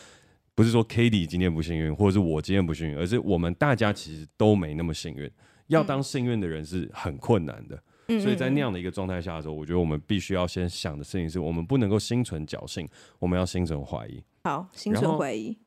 [0.55, 5.29] 不是说 Cady 今天不幸运，或者是我今天不幸运，而是我们大家其实都没那么幸运。
[5.67, 12.87] 要当幸运的人是很困难的，嗯、所以在那样的一个状态下的时候，我觉得我们必须要先想的事情是我们不能够心存侥幸，
[13.19, 14.23] 我们要心存怀疑。
[14.43, 15.57] 好，心存怀疑。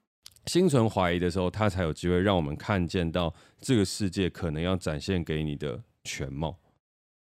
[0.47, 6.59] 心存怀疑的时候，他才有机会让我们看见到这个世界可能要展现给你的全貌。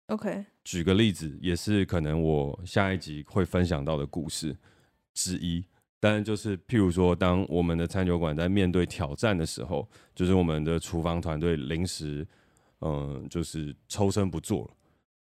[0.07, 4.55] OK，举个例子，也是可能我下一集会分享到的故事
[5.13, 5.63] 之一。
[5.99, 12.27] 当然，就是譬如说，当我们的餐酒馆在面对挑战的时候，就是我们的厨房团队临时，
[12.81, 14.71] 嗯，就是抽身不做了。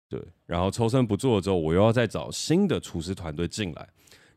[0.08, 3.88] 对，然后抽身不做了之后，我又要再找新的厨师团队进来。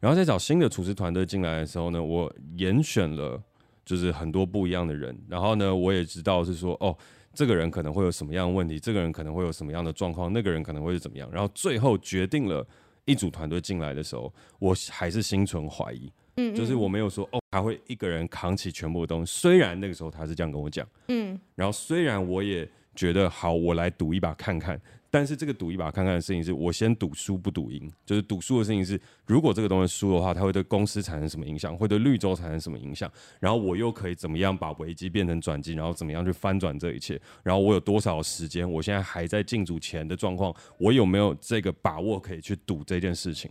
[0.01, 3.41] 然后再找新的厨师团队进来的时候呢，我严选了
[3.85, 5.17] 就是很多不一样的人。
[5.29, 6.95] 然后呢，我也知道是说，哦，
[7.35, 11.29] 这个人可能会有什么样的问题，这个人可能会有什么样的状况，那个人可能会是怎么样。
[11.31, 12.65] 然后最后决定了
[13.03, 16.11] 一组团队进来的时候，我还是心存怀疑。
[16.37, 19.31] 嗯，嗯，就是我没有说，哦，他会一个人扛起全部的东西。
[19.39, 24.79] 虽然那个时候他是这样跟我讲，嗯，然后虽然我也觉得好，我来赌一把看看。
[25.15, 27.89] 但是这个赌一把看看的事情是，我先赌输不赌赢。
[28.05, 33.09] 就是赌输的事情是，如果这个东西输的话，它会对公司产生什么影响，会对绿洲产生什么影响？
[33.39, 35.71] 然后我又可以怎么样把危机变成转机？
[35.71, 37.17] 然后怎么样去翻转这一切？
[37.43, 38.69] 然后我有多少时间？
[38.69, 43.49] 我现在还在进组前的状况，我有没有这个把握可以去赌这件事情？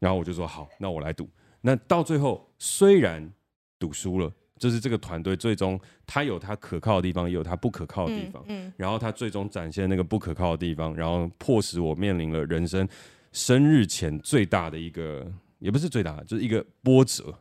[0.00, 1.30] 然后我就说好，那我来赌。
[1.60, 3.32] 那到最后虽然
[3.78, 4.28] 赌输了。
[4.62, 8.40] 就是这个团队最终，他有他可靠的地方，也有他不可靠的地方。
[8.46, 12.88] 嗯嗯、然后他最终展现那个不可靠的地方，然后迫使我面临了人生
[13.32, 15.26] 生日前最大的一个，
[15.58, 17.36] 也不是最大，就是一个波折。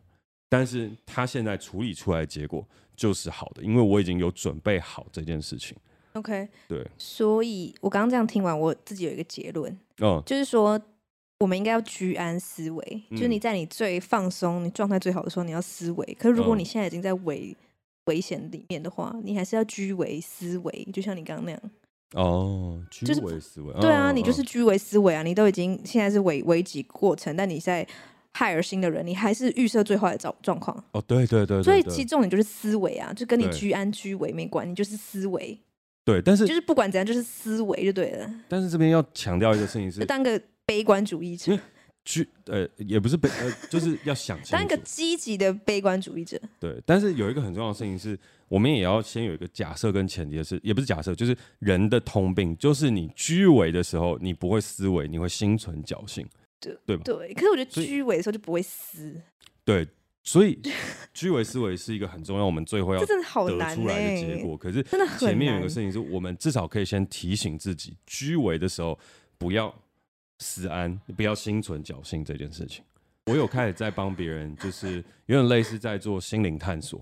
[0.49, 5.77] 但是他现在处理出来的结果就是好的，因为我已经有准备好这件事情。
[6.13, 6.83] OK，对。
[6.97, 10.81] 所以我刚刚这样听完，我自己有一个结论，嗯，就是说。
[11.41, 16.17] 我们应该要居安思危，就是你在你最放松、你状态最好的时候，你要思维。
[16.19, 17.57] 可是如果你现在已经在危
[18.05, 21.59] 危险里面的话，你还是要居危思维，就像你刚刚那样。
[22.13, 25.23] 哦，居危思危，对啊，你就是居危思维啊！
[25.23, 27.87] 你都已经现在是危危急过程，但你在
[28.33, 30.83] 害而新的人，你还是预设最坏的状状况。
[30.91, 35.57] 哦，对对对，所以其实重点就是思维啊，就跟你居安居危没关你，就是思维。
[36.05, 38.29] 对，但是就是不管怎样，就是思维就对了。
[38.49, 40.39] 但是这边要强调一个事情是，当个。
[40.65, 41.57] 悲观主义者，
[42.03, 46.39] 去呃也不是悲呃， 就是要想清楚当一个积极的悲观主义者。
[46.59, 56.25] 对，但是有一个很重要的事情是，我们也要先有一个假设跟前提的是，也不是假设，就是人的通病，就是你居危的时候，你不会思维，你会心存侥幸，
[56.59, 57.03] 对对吧？
[57.05, 57.33] 对。
[57.35, 59.21] 可是我觉得居危的时候就不会思。
[59.63, 59.87] 对，
[60.23, 60.59] 所以
[61.13, 64.57] 居危思维是一个很重要，我们最后要真的好得出来的结果。
[64.57, 64.83] 可是
[65.19, 68.97] 前面有一个事情是我们至少可以先提醒自己，居危的时候
[69.37, 69.71] 不要。
[70.41, 72.83] 思安，你不要心存侥幸这件事情。
[73.27, 74.95] 我有开始在帮别人，就是
[75.27, 76.99] 有点类似在做心灵探索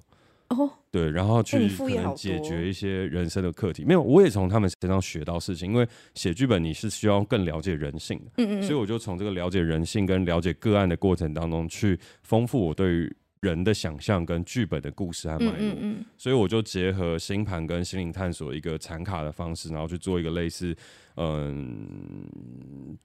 [0.50, 3.86] 哦，对，然后去可能解决一些人生的课题。
[3.86, 5.72] 没有，我也从他们身上学到事情。
[5.72, 15.96] 因为写剧本你是需要更了解人性的，嗯嗯，所以我就从这个了解人性跟了解个案的过程当中，去丰富我对于人的想象跟剧本的故事和脉络。
[16.18, 20.76] 所以我就结合星盘跟心灵探索一个残卡的方式，然后去做一个类似，
[21.16, 22.98] 嗯。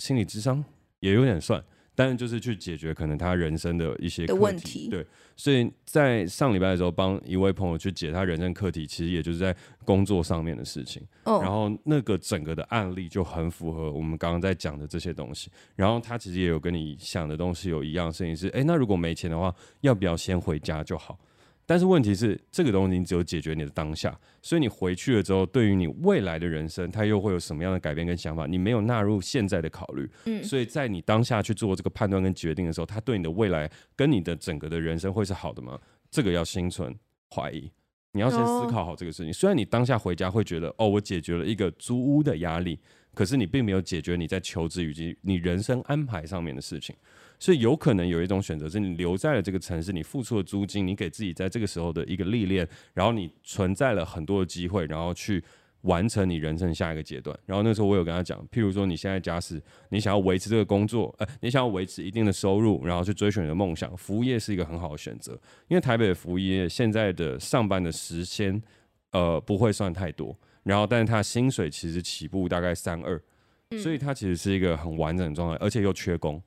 [0.00, 0.64] 心理智商
[0.98, 1.62] 也有点算，
[1.94, 4.88] 但是就是去解决可能他人生的一些问题。
[4.88, 11.06] 对，所以在上礼拜的时候帮一位朋友去解他人生课题，其实也就是在工作上面的事情。
[11.24, 15.50] 哦，然后那个整个的案例就很符合我们刚刚在讲的这些东西。
[15.76, 21.18] 然后他其实也有跟你想的东西有一样的事情是，哎，那如果没钱的话，要不要先回家就好？
[21.70, 28.44] 但是问题是，这个东西你只有解决你的当下，所以你回去了之后，对于你未来的人生，它又会有什么样的改变跟想法？
[28.44, 35.78] 你没有纳入现在的考虑，嗯，所以在你当下去做这个判断跟决定的时候，它对你的未来跟你的整个的人生会是好的吗？
[36.10, 36.92] 这个要心存
[37.32, 37.70] 怀疑。
[38.10, 39.26] 你要先思考好这个事情。
[39.26, 39.36] Oh.
[39.36, 42.80] 虽然你当下回家会觉得，哦，我解决了一个租屋的压力，
[43.14, 46.96] 可是你并没有解决你在求职以及你人生安排上面的事情。
[47.40, 55.42] 所以有可能有一种选择是你留在了这个城市，你付出了租金，你给自己在这个时候的一个历练，然后你存在了很多的机会，然后去。
[55.84, 65.32] 完成你人生下一个阶段，然后那时候我有跟他讲，譬如说你现在假使你想要维持这个工作，呃，你想要维持一定的收入，然后去追寻你的梦想，服务业是一个很好的选择，
[65.68, 68.62] 因为台北的服务业现在的上班的时间，
[69.12, 73.18] 呃，不会算太多，然后但是他薪水其实起步大概三二，
[73.78, 76.38] 所以它其实是一个很完整的状态，而且又缺工，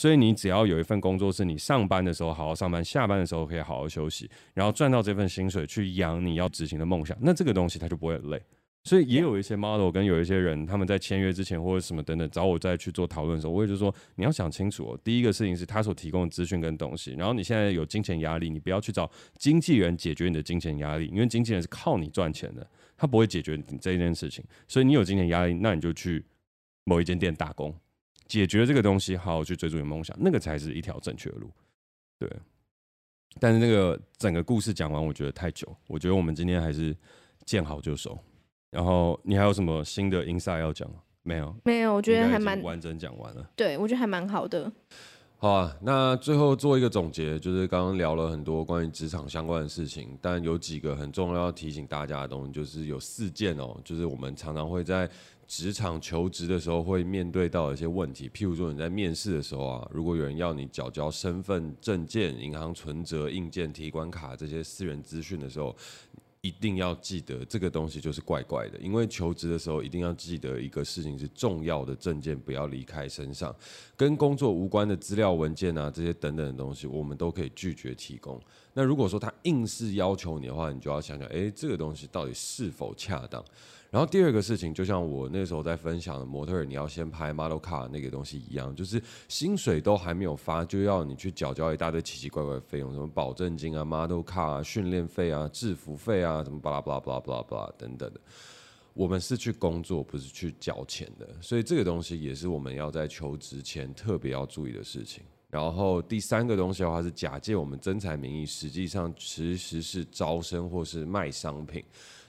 [0.00, 8.42] 所以你只要有一份工作是你上班的时候好好上班，下班的时候可以好好休息，然后赚到这份薪水去养你要执行的梦想，那这个东西它就不会很累。
[8.84, 14.98] 所以也有一些 model 跟有一些人，他们在签约之前或者什么等等找我再去做讨论的时候，我也就说你要想清楚哦。
[15.04, 24.42] 第一个事情是他所提供的资讯跟东西，然后你现在有金钱压力，你不要去找经纪人解决你的金钱压力，因为经纪人是靠你赚钱的，他不会解决你这件事情。
[24.66, 26.24] 所以你有金钱压力，那你就去
[26.84, 27.74] 某一间店打工，
[28.30, 31.50] 解决这个东西，好好去追逐你梦想，那个才是一条正确的路。
[32.16, 32.30] 对。
[33.40, 36.96] 但是那个整个故事讲完，我觉得太久，我觉得我们今天还是
[37.44, 38.16] 见好就收。
[38.70, 40.98] 然后你还有什么新的 insight 要讲吗？
[41.22, 43.50] 没有，没有，我觉得还蛮完整讲完了。
[43.56, 44.72] 对，我觉得还蛮好的。
[45.36, 55.08] 好啊，那最后做一个总结，就是刚刚聊了很多关于职场相关的事情，但有几个很重要要提醒大家的东西，就是有四件哦，就是我们常常会在
[55.50, 65.76] 职场求职的时候会面对到一些问题，譬如说你在面试的时候啊，如果有人要你缴交身份证件、银行存折、印件、提款卡这些私人资讯的时候。
[66.42, 73.54] 一定要记得这个东西就是怪怪的，因为求职的时候一定要记得一个事情是重要的证件不要离开身上，
[73.94, 78.40] 跟工作无关的资料文件啊这些等等的东西，我们都可以拒绝提供。
[78.72, 83.44] 那如果说他硬是要求你的话，你就要想想，诶，这个东西到底是否恰当？
[83.90, 98.20] 然后第二个事情，就像我那时候在分享的模特儿，你要先拍 model 卡那个东西一样，就是薪水都还没有发，就要你去缴交一大堆奇奇怪怪的费用，什么保证金啊、model 卡啊、训练费啊、制服费啊，什么巴拉巴拉巴拉巴拉巴拉等等的。
[98.92, 105.24] 我们是去工作，不是去缴钱的，所以这个东西也是我们要在求职前特别要注意的事情。
[105.48, 111.82] 然后第三个东西的话是假借我们真才名义，实际上其实是招生或是卖商品。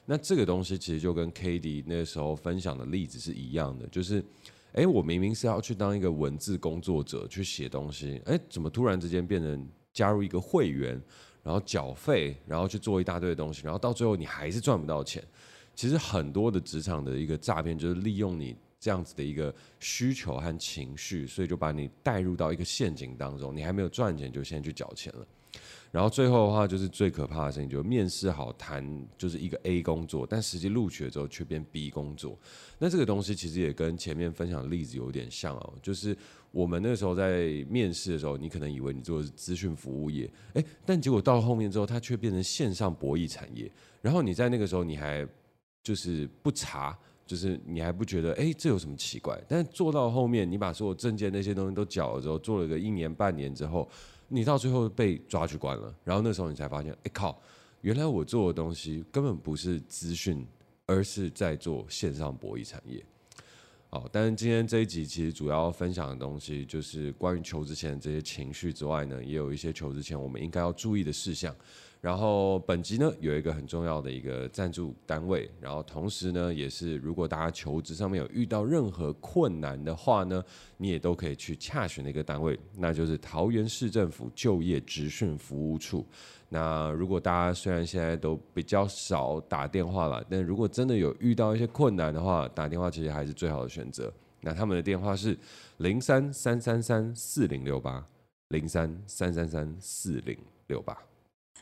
[0.05, 4.23] 那这个东西其实就跟 Cady 那时候分享的例子是一样的，就是，
[4.73, 11.01] 哎，我明明是要去当一个文字工作者去写东西，哎，怎么突然之间变成加入一个会员，
[11.43, 15.23] 然后缴费，然后去做一大堆的东西，然后到最后你还是赚不到钱。
[15.73, 25.25] 其实很多的职场的一个诈骗就是利用你这样子的一个需求和情绪，所以就把你带入到一个陷阱当中，你还没有赚钱就先去缴钱了。
[25.91, 32.39] 然后最后的话就是最可怕的事情，就是面试好谈就是一个 A 工作，但实际录取了之后却变 B 工作。
[32.79, 36.17] 那这个东西其实也跟前面分享的例子有点像哦，就是
[36.49, 43.69] 我们那时候在面试的时候，你可能以为你做的是资讯服务业，诶，但结果到后面之后，它却变成线上博弈产业。
[44.01, 45.27] 然后你在那个时候你还
[45.83, 49.37] 就是不查，就是你还不觉得诶，这有什么奇怪？
[49.45, 53.85] 但是做到后面，你把所有证件那些东西都缴了之后，做了个一年半年之后。
[54.33, 57.37] 你到最后被抓去关了，然后那时候你才发现，哎靠，
[57.81, 60.47] 原来我做的东西根本不是资讯，
[60.85, 63.03] 而是在做线上博弈产业。
[63.89, 71.53] 好，但是今天这一集其实主要分享的东西，就是关于求职前这些情绪之外呢，也有一些求职前我们应该要注意的事项。
[72.01, 80.43] 然后本集呢有一个很重要的一个赞助单位，然后同时呢也是如果大家求职上面有遇到任何困难的话呢，
[80.77, 86.03] 你也都可以去洽询的一个单位，那就是桃园市政府就业职训服务处。
[86.49, 94.11] 那如果大家虽然现在都比较少打电话了，但如果真的有遇到一些困难的话，打电话其实还是最好的选择。
[94.41, 95.37] 那他们的电话是
[95.77, 98.03] 零三三三三四零六八
[98.47, 100.35] 零三三三三四零
[100.65, 100.97] 六八。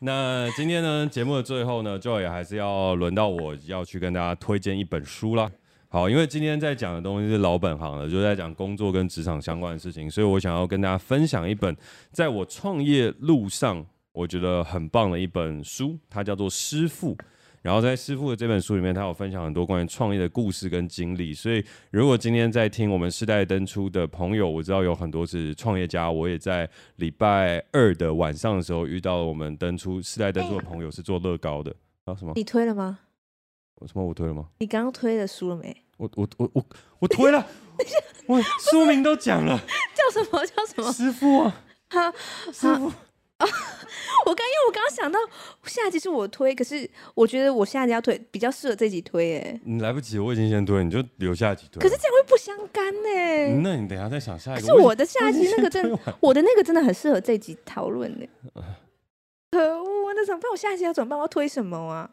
[0.02, 5.52] 那今天呢，节目的最后呢，Joy 还是要轮到我要去跟大家推荐一本书啦。
[5.90, 11.76] 好，因为今天在讲的东西是老本行了，就是在讲工作跟职场相关的事情，所以我想要跟大家分享一本
[12.12, 17.14] 在我创业路上我觉得很棒的一本书，它叫做《师傅》。
[17.62, 21.34] 然后在师傅的这本书里面，他有分享很多关于创业的故事跟经历。
[21.34, 26.10] 所以，如果今天在听我们世代登出的朋友，我知道有很多是创业家。
[26.10, 31.76] 我也在礼拜二的晚上的时候遇到了我们登出世代登出的朋友，是做乐高的。
[32.06, 32.32] 啊什么？
[32.36, 33.00] 你推了吗？
[33.86, 34.06] 什么？
[34.06, 34.46] 我推了吗？
[34.60, 35.76] 你刚刚推的书了没？
[35.98, 36.66] 我我我我
[37.00, 37.46] 我推了。
[38.28, 38.42] 我
[38.72, 39.58] 书名都讲了。
[39.94, 40.46] 叫什么？
[40.46, 40.92] 叫什么？
[40.94, 41.62] 师傅啊。
[41.90, 42.12] 哈，
[42.54, 42.92] 师傅。
[44.90, 45.20] 想到
[45.64, 49.60] 下集是我推，可是我觉得我下一集要推比较适合这集推哎。
[49.64, 51.82] 你来不及，我已经先推，你就留下一集推。
[51.82, 53.62] 可是这样会不相干呢？
[53.64, 54.68] 那你等一下再想下一个。
[54.68, 58.26] 是我的下一集那个真的，我的那个真的很适合这集讨论呢。
[59.52, 60.50] 可恶，那怎么办？
[60.52, 61.18] 我下一集要怎么办？
[61.18, 62.10] 我要推什么啊？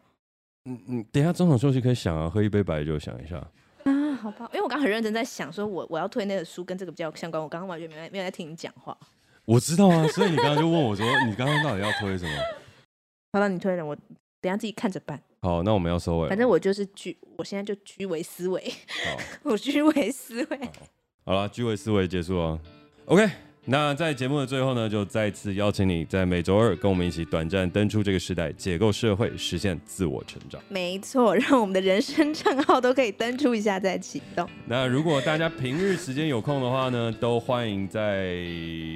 [0.64, 3.36] 嗯嗯，等一下中场休息可以想啊，喝一杯白酒想一下。
[3.84, 8.96] 啊，好吧，因为我刚刚很认真在想，说我我要推那个书跟这个比较相关，我刚刚完全没有没有在听你讲话。
[9.44, 12.32] 我知道啊，所以你刚刚就问我说，你刚刚到底要推什么？
[13.36, 13.94] 好了，你推了，我
[14.40, 15.20] 等下自己看着办。
[15.42, 16.28] 好，那我们要收尾。
[16.30, 18.72] 反正我就是居，我现在就居为思维。
[19.44, 20.58] 我居为思维。
[21.22, 22.58] 好了，居为思维结束啊。
[23.04, 23.28] OK。
[23.68, 30.60] 那在节目的最后呢，就再次邀请你在每周二跟我们一起短暂登出这个时代，解构社会，实现自我成长。
[30.68, 34.48] 没错，让我们的人生账号都可以登出一下再启动。
[34.66, 38.36] 那如果大家平日时间有空的话呢，都欢迎在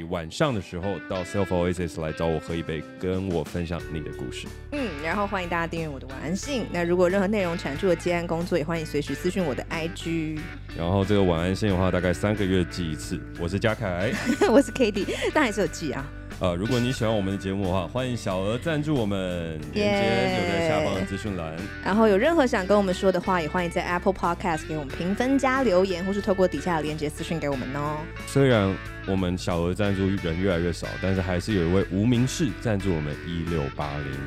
[0.08, 4.46] 晚上的时候到 Self Oasis 来找我喝一杯，跟我分享你的故事。
[4.70, 6.64] 嗯，然后欢迎大家订阅我的晚安信。
[6.70, 10.38] 那如果任何内容产出的接案工作，也欢迎随时私讯我的 IG。
[10.76, 13.20] 然后这个晚安信的话，大概三个月寄一次。
[13.40, 14.12] 我是嘉凯。
[14.48, 16.04] 我 是 Cady， 但还是有记啊。
[16.40, 21.54] 呃，如果你喜欢我们的节目的话，欢迎小额赞助我们，链接就在下方的资讯栏。
[21.84, 27.98] 然后有任何想跟我们说的话，也欢迎在 Apple Podcast 给我们评分加留言，或是透过底下的链接私讯给我们哦。
[28.26, 28.74] 虽然
[29.06, 34.18] 我们小额赞助人越来越少，但是还是有一位无名氏赞助我们一六八零，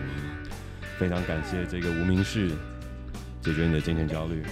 [1.00, 2.50] 非常感谢这个无名氏
[3.42, 4.44] 解决你的金钱焦虑。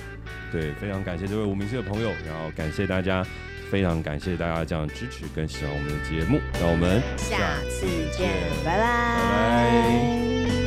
[0.51, 3.23] 对，非常感谢这位无名氏的朋友，然后感谢大家。
[3.71, 8.29] 非常感谢大家这样支持跟喜欢我们的节目，那我们下次见，
[8.65, 8.83] 拜拜。
[8.83, 10.60] 拜拜。